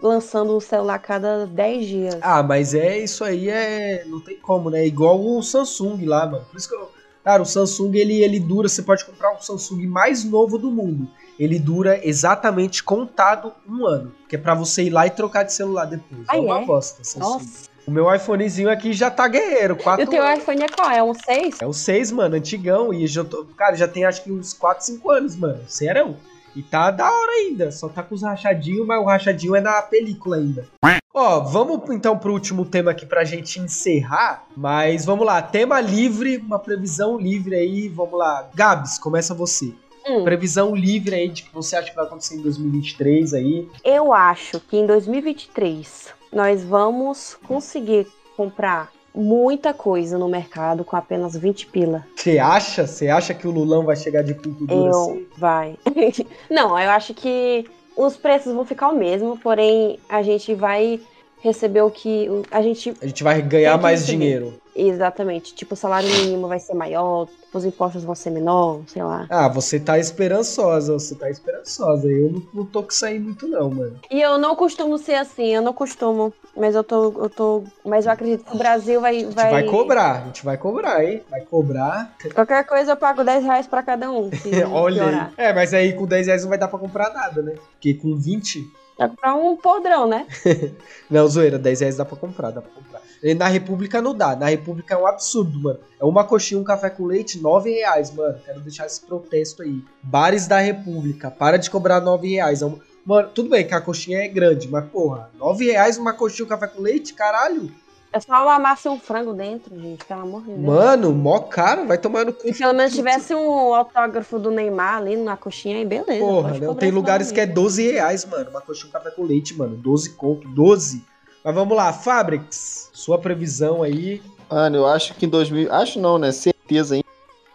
[0.02, 2.18] lançando um celular a cada 10 dias.
[2.22, 4.04] Ah, mas é isso aí, é.
[4.06, 4.86] Não tem como, né?
[4.86, 6.46] Igual o Samsung lá, mano.
[6.52, 6.97] Por isso que eu.
[7.28, 8.70] Cara, o Samsung ele, ele dura.
[8.70, 11.10] Você pode comprar o Samsung mais novo do mundo.
[11.38, 14.14] Ele dura exatamente contado um ano.
[14.30, 16.22] Que é pra você ir lá e trocar de celular depois.
[16.26, 16.66] Ah, é uma é?
[16.66, 17.20] bosta, Samsung.
[17.20, 19.76] Nossa, O meu iPhonezinho aqui já tá guerreiro.
[19.78, 20.40] E Quatro o teu anos.
[20.40, 20.90] iPhone é qual?
[20.90, 21.62] É um 6?
[21.62, 22.94] É o 6, mano, antigão.
[22.94, 23.44] E já tô.
[23.58, 25.60] Cara, já tem acho que uns 4, 5 anos, mano.
[25.68, 26.16] Serão.
[26.58, 27.72] E tá da hora ainda.
[27.72, 30.68] Só tá com os rachadinhos, mas o rachadinho é na película ainda.
[31.14, 34.44] Ó, vamos então pro último tema aqui pra gente encerrar.
[34.56, 37.88] Mas vamos lá, tema livre, uma previsão livre aí.
[37.90, 38.50] Vamos lá.
[38.56, 39.74] Gabs, começa você.
[40.08, 43.68] Hum, Previsão livre aí de que você acha que vai acontecer em 2023 aí.
[43.84, 51.36] eu acho que em 2023 nós vamos conseguir comprar muita coisa no mercado com apenas
[51.36, 52.06] 20 pila.
[52.16, 52.86] Você acha?
[52.86, 55.26] Você acha que o Lulão vai chegar de cultura Eu assim?
[55.38, 55.76] vai.
[56.50, 57.66] Não, eu acho que
[57.96, 61.00] os preços vão ficar o mesmo, porém a gente vai
[61.42, 64.18] receber o que a gente A gente vai ganhar mais receber.
[64.18, 64.54] dinheiro.
[64.78, 69.26] Exatamente, tipo, o salário mínimo vai ser maior, os impostos vão ser menor, sei lá.
[69.30, 72.08] Ah, você tá esperançosa, você tá esperançosa.
[72.08, 74.00] Eu não, não tô com isso aí muito, não, mano.
[74.12, 78.06] E eu não costumo ser assim, eu não costumo, mas eu tô eu tô, mas
[78.06, 81.04] eu acredito que o Brasil vai A gente vai, vai cobrar, a gente vai cobrar,
[81.04, 81.24] hein?
[81.30, 82.16] Vai cobrar.
[82.34, 84.30] Qualquer coisa eu pago 10 reais pra cada um.
[84.72, 85.34] Olha piorar.
[85.38, 87.56] É, mas aí com 10 reais não vai dar pra comprar nada, né?
[87.72, 88.87] Porque com 20.
[88.98, 90.26] Vai comprar um podrão, né?
[91.10, 93.02] Não, zoeira, 10 reais dá pra comprar, dá pra comprar.
[93.22, 94.36] E na República não dá.
[94.36, 95.80] Na República é um absurdo, mano.
[96.00, 98.40] É uma coxinha, um café com leite, 9 reais, mano.
[98.46, 99.84] Quero deixar esse protesto aí.
[100.04, 102.62] Bares da República, para de cobrar 9 reais.
[102.62, 102.72] É
[103.06, 106.50] Mano, tudo bem que a coxinha é grande, mas porra, 9 reais uma coxinha, um
[106.50, 107.14] café com leite?
[107.14, 107.72] Caralho.
[108.12, 110.60] É só uma massa e um frango dentro, gente, pelo amor de Deus.
[110.60, 112.48] Mano, mó caro, vai tomar no cu.
[112.48, 116.20] E pelo menos tivesse um autógrafo do Neymar ali na coxinha, aí beleza.
[116.20, 117.64] Porra, não, tem lugares que é valor.
[117.64, 118.50] 12 reais, mano.
[118.50, 119.76] Uma coxinha, um café com leite, mano.
[119.76, 121.04] 12 conto, 12.
[121.44, 124.22] Mas vamos lá, Fabrics, sua previsão aí.
[124.50, 125.72] Mano, eu acho que em 2000.
[125.72, 126.32] Acho não, né?
[126.32, 126.96] Certeza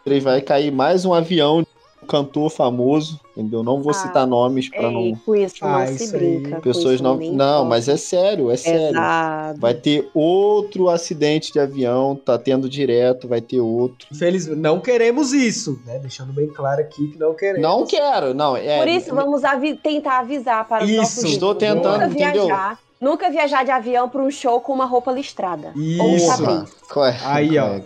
[0.04, 1.66] 2023 vai cair mais um avião
[2.06, 3.62] cantor famoso, entendeu?
[3.62, 5.16] Não vou Ah, citar nomes pra Ei, não.
[5.24, 6.38] com isso Ah, não se isso aí.
[6.38, 6.56] brinca.
[6.56, 7.16] com Pessoas isso não.
[7.16, 7.68] Não, pode.
[7.70, 8.88] mas é sério, é sério.
[8.96, 9.60] Exato.
[9.60, 14.06] Vai ter outro acidente de avião, tá tendo direto, vai ter outro.
[14.12, 15.98] Infelizmente, não queremos isso, né?
[15.98, 17.62] Deixando bem claro aqui que não queremos.
[17.62, 18.56] Não quero, não.
[18.56, 22.46] É, Por isso, vamos avi- tentar avisar para os Isso, nossos estou tentando, nunca entendeu?
[22.46, 25.72] Viajar, nunca viajar de avião para um show com uma roupa listrada.
[25.76, 26.66] Ou um Isso.
[26.88, 27.80] Claro, Aí, ó.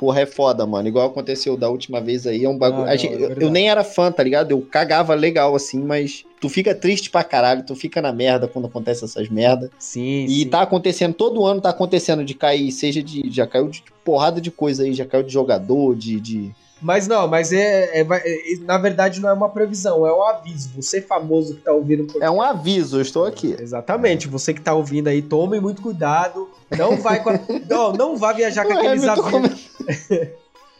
[0.00, 0.88] Porra, é foda, mano.
[0.88, 2.88] Igual aconteceu da última vez aí, é um bagulho.
[2.88, 4.50] Ah, gente- é eu- eu, nem era fã, tá ligado?
[4.52, 8.64] Eu cagava legal assim, mas tu fica triste pra caralho, tu fica na merda quando
[8.66, 9.70] acontece essas merda.
[9.78, 10.48] Sim, E sim.
[10.48, 13.30] tá acontecendo, todo ano tá acontecendo de cair, seja de.
[13.30, 16.18] Já caiu de porrada de coisa aí, já caiu de jogador, de.
[16.18, 16.50] de...
[16.82, 20.70] Mas não, mas é, é- é- na verdade não é uma previsão, é um aviso.
[20.76, 22.06] Você famoso que tá ouvindo...
[22.18, 23.54] o É um aviso, eu estou aqui.
[23.60, 26.48] Exatamente, você que tá ouvindo aí, tome muito cuidado.
[26.76, 27.38] Não vai com a...
[27.68, 29.70] não, não vá viajar com Ué, aqueles aviões.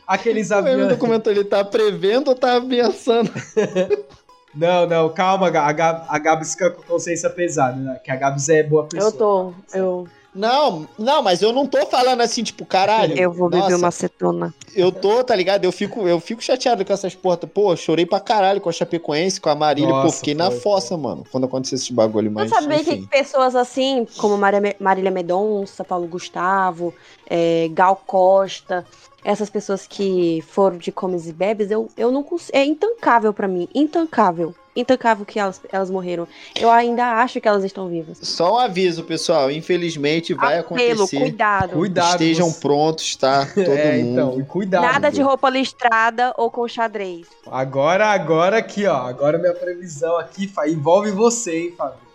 [0.07, 0.89] aqueles O meu aviões.
[0.89, 3.31] documento ele tá prevendo ou tá ameaçando?
[4.53, 8.01] Não, não, calma, a, Gab, a Gabs fica com consciência pesada, né?
[8.03, 9.09] Que a Gabs é boa pessoa.
[9.13, 9.53] Eu tô.
[9.73, 13.19] Eu, Não, não, mas eu não tô falando assim, tipo, caralho.
[13.19, 14.55] eu vou beber nossa, uma acetona.
[14.75, 15.65] Eu tô, tá ligado?
[15.65, 17.51] Eu fico, eu fico chateado com essas portas.
[17.53, 19.91] Pô, chorei pra caralho com a Chapecoense, com a Marília.
[19.91, 22.31] Pô, Nossa, fiquei na foi, fossa, mano, quando aconteceu esse bagulho.
[22.31, 23.03] Mas, sabe bem enfim.
[23.03, 26.95] que pessoas assim, como Maria- Marília Medonça, Paulo Gustavo,
[27.29, 28.87] é, Gal Costa,
[29.25, 32.57] essas pessoas que foram de comes e bebes, eu, eu não consigo.
[32.57, 33.69] É intancável pra mim.
[33.75, 34.55] Intancável.
[34.75, 36.29] Intancável que elas, elas morreram.
[36.55, 38.19] Eu ainda acho que elas estão vivas.
[38.23, 39.51] Só um aviso, pessoal.
[39.51, 41.19] Infelizmente vai Apelo, acontecer.
[41.19, 41.71] cuidado.
[41.73, 42.11] Cuidado.
[42.13, 43.47] Estejam você- prontos, tá?
[43.53, 44.11] Todo é, mundo.
[44.11, 44.83] então, e cuidado.
[44.83, 47.27] Nada de roupa listrada ou com xadrez.
[47.51, 49.09] Agora, agora aqui, ó.
[49.09, 52.10] Agora minha previsão aqui envolve você, hein, Fabrício?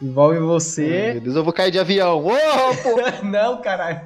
[0.00, 1.12] Envolve você.
[1.14, 2.22] Meu Deus, eu vou cair de avião.
[2.22, 2.30] Pô!
[3.26, 4.02] não, caralho.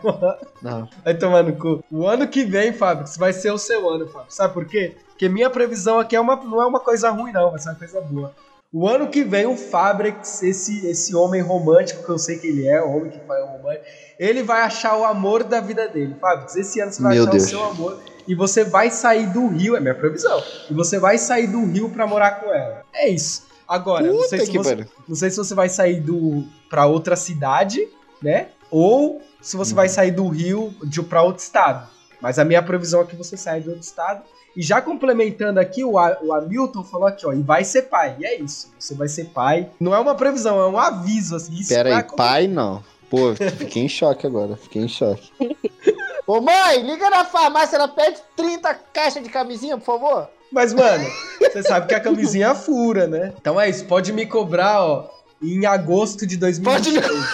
[0.63, 0.89] Não.
[1.05, 1.85] Vai tomar no cu.
[1.91, 4.27] O ano que vem, Fabrício, vai ser o seu ano, Fábio.
[4.31, 4.97] Sabe por quê?
[5.09, 7.51] Porque minha previsão aqui é uma, não é uma coisa ruim, não.
[7.51, 8.33] Vai ser uma coisa boa.
[8.73, 12.67] O ano que vem, o Fabrix, esse, esse homem romântico, que eu sei que ele
[12.67, 13.85] é, o homem que faz o romântico,
[14.19, 16.17] ele vai achar o amor da vida dele.
[16.19, 17.45] Fabrix, esse ano você vai Meu achar Deus.
[17.45, 20.43] o seu amor e você vai sair do Rio, é minha previsão.
[20.71, 22.83] E você vai sair do Rio pra morar com ela.
[22.95, 23.47] É isso.
[23.67, 27.89] Agora, não sei, se você, não sei se você vai sair do para outra cidade,
[28.21, 28.49] né?
[28.71, 31.89] Ou se você vai sair do Rio de para outro estado.
[32.21, 34.23] Mas a minha previsão é que você saia de outro estado.
[34.55, 38.17] E já complementando aqui, o, o Hamilton falou aqui, ó, e vai ser pai.
[38.19, 39.71] E é isso, você vai ser pai.
[39.81, 41.55] Não é uma previsão, é um aviso, assim.
[41.55, 42.85] Isso Pera aí, pai não.
[43.11, 44.57] Pô, fiquei em choque agora.
[44.57, 45.31] Fiquei em choque.
[46.27, 50.31] Ô mãe, liga na farmácia, ela pede 30 caixas de camisinha, por favor.
[50.53, 51.05] Mas, mano,
[51.41, 53.33] você sabe que a camisinha fura, né?
[53.41, 55.11] Então é isso, pode me cobrar, ó,
[55.43, 57.05] em agosto de 2023.
[57.05, 57.27] Pode me,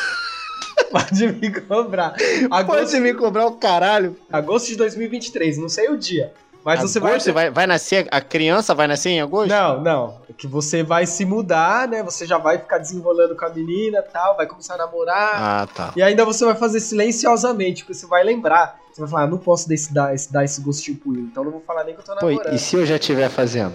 [0.90, 2.14] Pode me cobrar.
[2.50, 4.16] Agosto, pode me cobrar o caralho.
[4.32, 6.32] agosto de 2023, não sei o dia.
[6.68, 7.12] Mas você vai.
[7.12, 7.50] Agosto, vai...
[7.50, 9.48] vai nascer, a criança vai nascer em agosto?
[9.48, 10.20] Não, não.
[10.28, 12.02] É que você vai se mudar, né?
[12.02, 15.34] Você já vai ficar desenrolando com a menina tal, vai começar a namorar.
[15.34, 15.92] Ah, tá.
[15.96, 18.78] E ainda você vai fazer silenciosamente, porque você vai lembrar.
[18.92, 21.20] Você vai falar, ah, não posso dar esse, dar, esse, dar esse gostinho pro Will,
[21.22, 22.52] então não vou falar nem que eu tô Pô, namorando.
[22.52, 23.74] e se eu já estiver fazendo?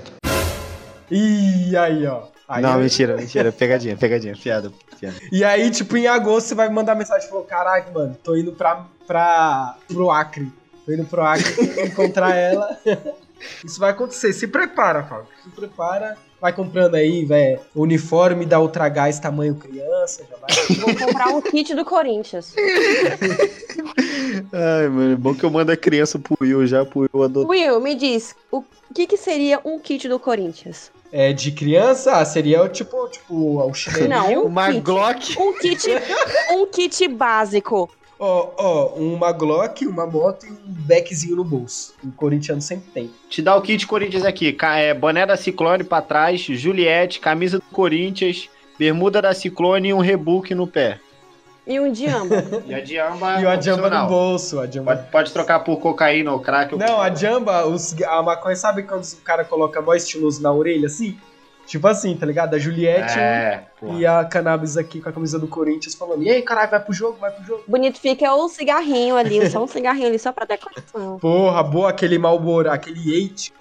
[1.10, 2.24] Ih, aí, ó.
[2.48, 3.52] Aí não, eu- mentira, mentira.
[3.54, 4.72] Pegadinha, pegadinha, piada.
[5.00, 5.16] piada.
[5.32, 8.36] E aí, tipo, em agosto você vai me mandar mensagem e falou: Caraca, mano, tô
[8.36, 10.52] indo pra, pra, pro Acre.
[10.86, 12.78] Tô indo pro Acre encontrar ela.
[13.64, 14.34] Isso vai acontecer.
[14.34, 15.28] Se prepara, Fábio.
[15.44, 16.18] Se prepara.
[16.40, 20.26] Vai comprando aí, velho, uniforme da Ultra Gás tamanho criança.
[20.30, 20.50] Já vai.
[20.76, 22.54] Vou comprar um kit do Corinthians.
[24.52, 27.50] Ai, mano, é bom que eu mando a criança pro Will já, pro Will adotar.
[27.50, 28.62] Will, me diz, o
[28.94, 30.92] que, que seria um kit do Corinthians?
[31.14, 34.10] É, de criança, ah, seria o tipo, tipo, o chinelinho.
[34.10, 34.82] Não, um Uma kit.
[34.82, 35.40] Glock.
[35.40, 35.88] Um kit,
[36.52, 37.90] um kit básico.
[38.26, 41.94] Ó, ó, uma Glock, uma moto e um beckzinho no bolso.
[42.02, 43.12] O corintiano sempre tem.
[43.30, 44.56] Te dá o kit Corinthians aqui.
[44.78, 48.50] é, boné da Ciclone pra trás, Juliette, camisa do Corinthians,
[48.80, 51.02] bermuda da Ciclone e um rebook no pé.
[51.68, 52.46] E um diamba.
[52.66, 54.58] E a Diamba e o Adjamba no bolso.
[54.62, 54.96] A Jamba...
[54.96, 56.74] Pode, pode trocar por cocaína ou crack.
[56.74, 60.42] ou Não, a qualquer Jamba, os, a maconha, sabe quando o cara coloca mó estiloso
[60.42, 61.18] na orelha, assim?
[61.66, 62.56] Tipo assim, tá ligado?
[62.56, 66.42] A Juliette É, e a Cannabis aqui com a camisa do Corinthians falando, e aí,
[66.42, 67.64] caralho, vai pro jogo, vai pro jogo.
[67.68, 71.18] Bonito fica o cigarrinho ali, só um cigarrinho ali, só pra decoração.
[71.20, 73.54] Porra, boa, aquele Malboro, aquele Eight.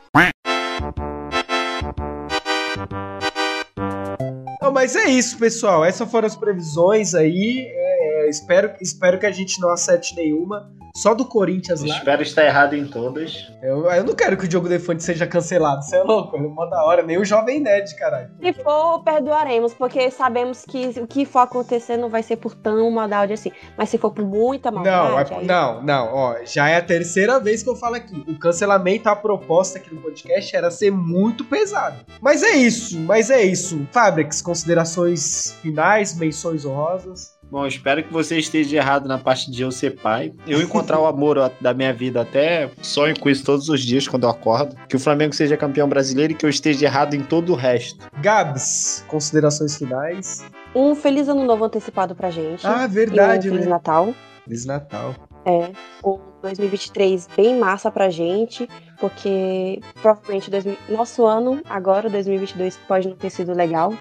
[4.61, 5.84] Não, mas é isso, pessoal.
[5.84, 7.66] Essas foram as previsões aí.
[7.68, 10.70] É, espero, espero que a gente não acerte nenhuma.
[10.95, 11.97] Só do Corinthians lá.
[11.97, 13.51] Espero estar errado em todas.
[13.62, 15.83] Eu, eu não quero que o Diogo Defante seja cancelado.
[15.83, 16.37] Você é louco?
[16.37, 17.03] É mó da hora.
[17.03, 18.28] Nem o Jovem Nerd, caralho.
[18.43, 22.91] Se for, perdoaremos, porque sabemos que o que for acontecer não vai ser por tão
[22.91, 23.51] maldade assim.
[23.74, 25.33] Mas se for por muita Não, maldade.
[25.33, 28.22] é- aí- não, não, ó, já é a terceira vez que eu falo aqui.
[28.28, 32.05] O cancelamento, a proposta aqui no podcast era ser muito pesado.
[32.20, 33.87] Mas é isso, mas é isso.
[33.91, 37.33] Fabrics, considerações finais, menções honrosas.
[37.53, 40.32] Bom, espero que você esteja errado na parte de eu ser pai.
[40.46, 44.22] Eu encontrar o amor da minha vida até sonho com isso todos os dias quando
[44.22, 44.74] eu acordo.
[44.88, 48.09] Que o Flamengo seja campeão brasileiro e que eu esteja errado em todo o resto.
[48.22, 50.42] Gabs, considerações finais.
[50.74, 52.66] Um feliz ano novo antecipado pra gente.
[52.66, 53.70] Ah, e um verdade, Feliz né?
[53.70, 54.14] Natal.
[54.44, 55.14] Feliz Natal.
[55.44, 55.72] É,
[56.03, 58.66] um 2023 bem massa pra gente,
[58.98, 63.92] porque provavelmente 2000 nosso ano, agora, 2022, pode não ter sido legal.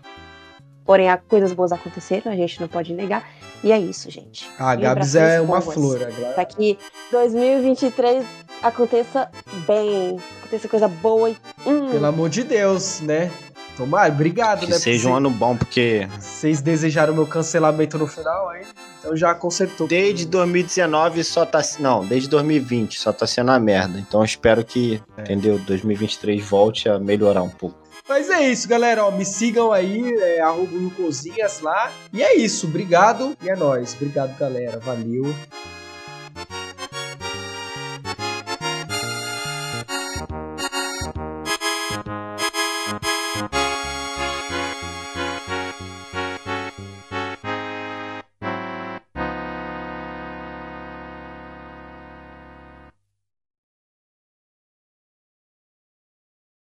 [0.92, 3.26] Porém, há coisas boas aconteceram, a gente não pode negar.
[3.64, 4.46] E é isso, gente.
[4.60, 5.74] A Gabs é uma boas.
[5.74, 6.04] flor.
[6.04, 6.34] agora.
[6.34, 6.78] Pra que
[7.14, 8.26] 2023
[8.62, 9.32] aconteça
[9.66, 11.38] bem, aconteça coisa boa e.
[11.66, 13.32] Hum, Pelo amor de Deus, né?
[13.78, 14.78] Tomara, obrigado, Que né?
[14.78, 18.66] seja um ano bom, porque Vocês desejaram meu cancelamento no final, aí
[19.00, 19.88] então já consertou.
[19.88, 21.62] desde 2019 só tá.
[21.80, 23.98] Não, desde 2020 só tá sendo uma merda.
[23.98, 25.58] Então eu espero que, entendeu?
[25.58, 27.81] 2023 volte a melhorar um pouco.
[28.08, 29.06] Mas é isso, galera.
[29.06, 31.92] Ó, me sigam aí, é, arroba Cozinhas lá.
[32.14, 33.36] E é isso, obrigado.
[33.42, 33.94] E é nóis.
[33.94, 34.80] Obrigado, galera.
[34.80, 35.34] Valeu.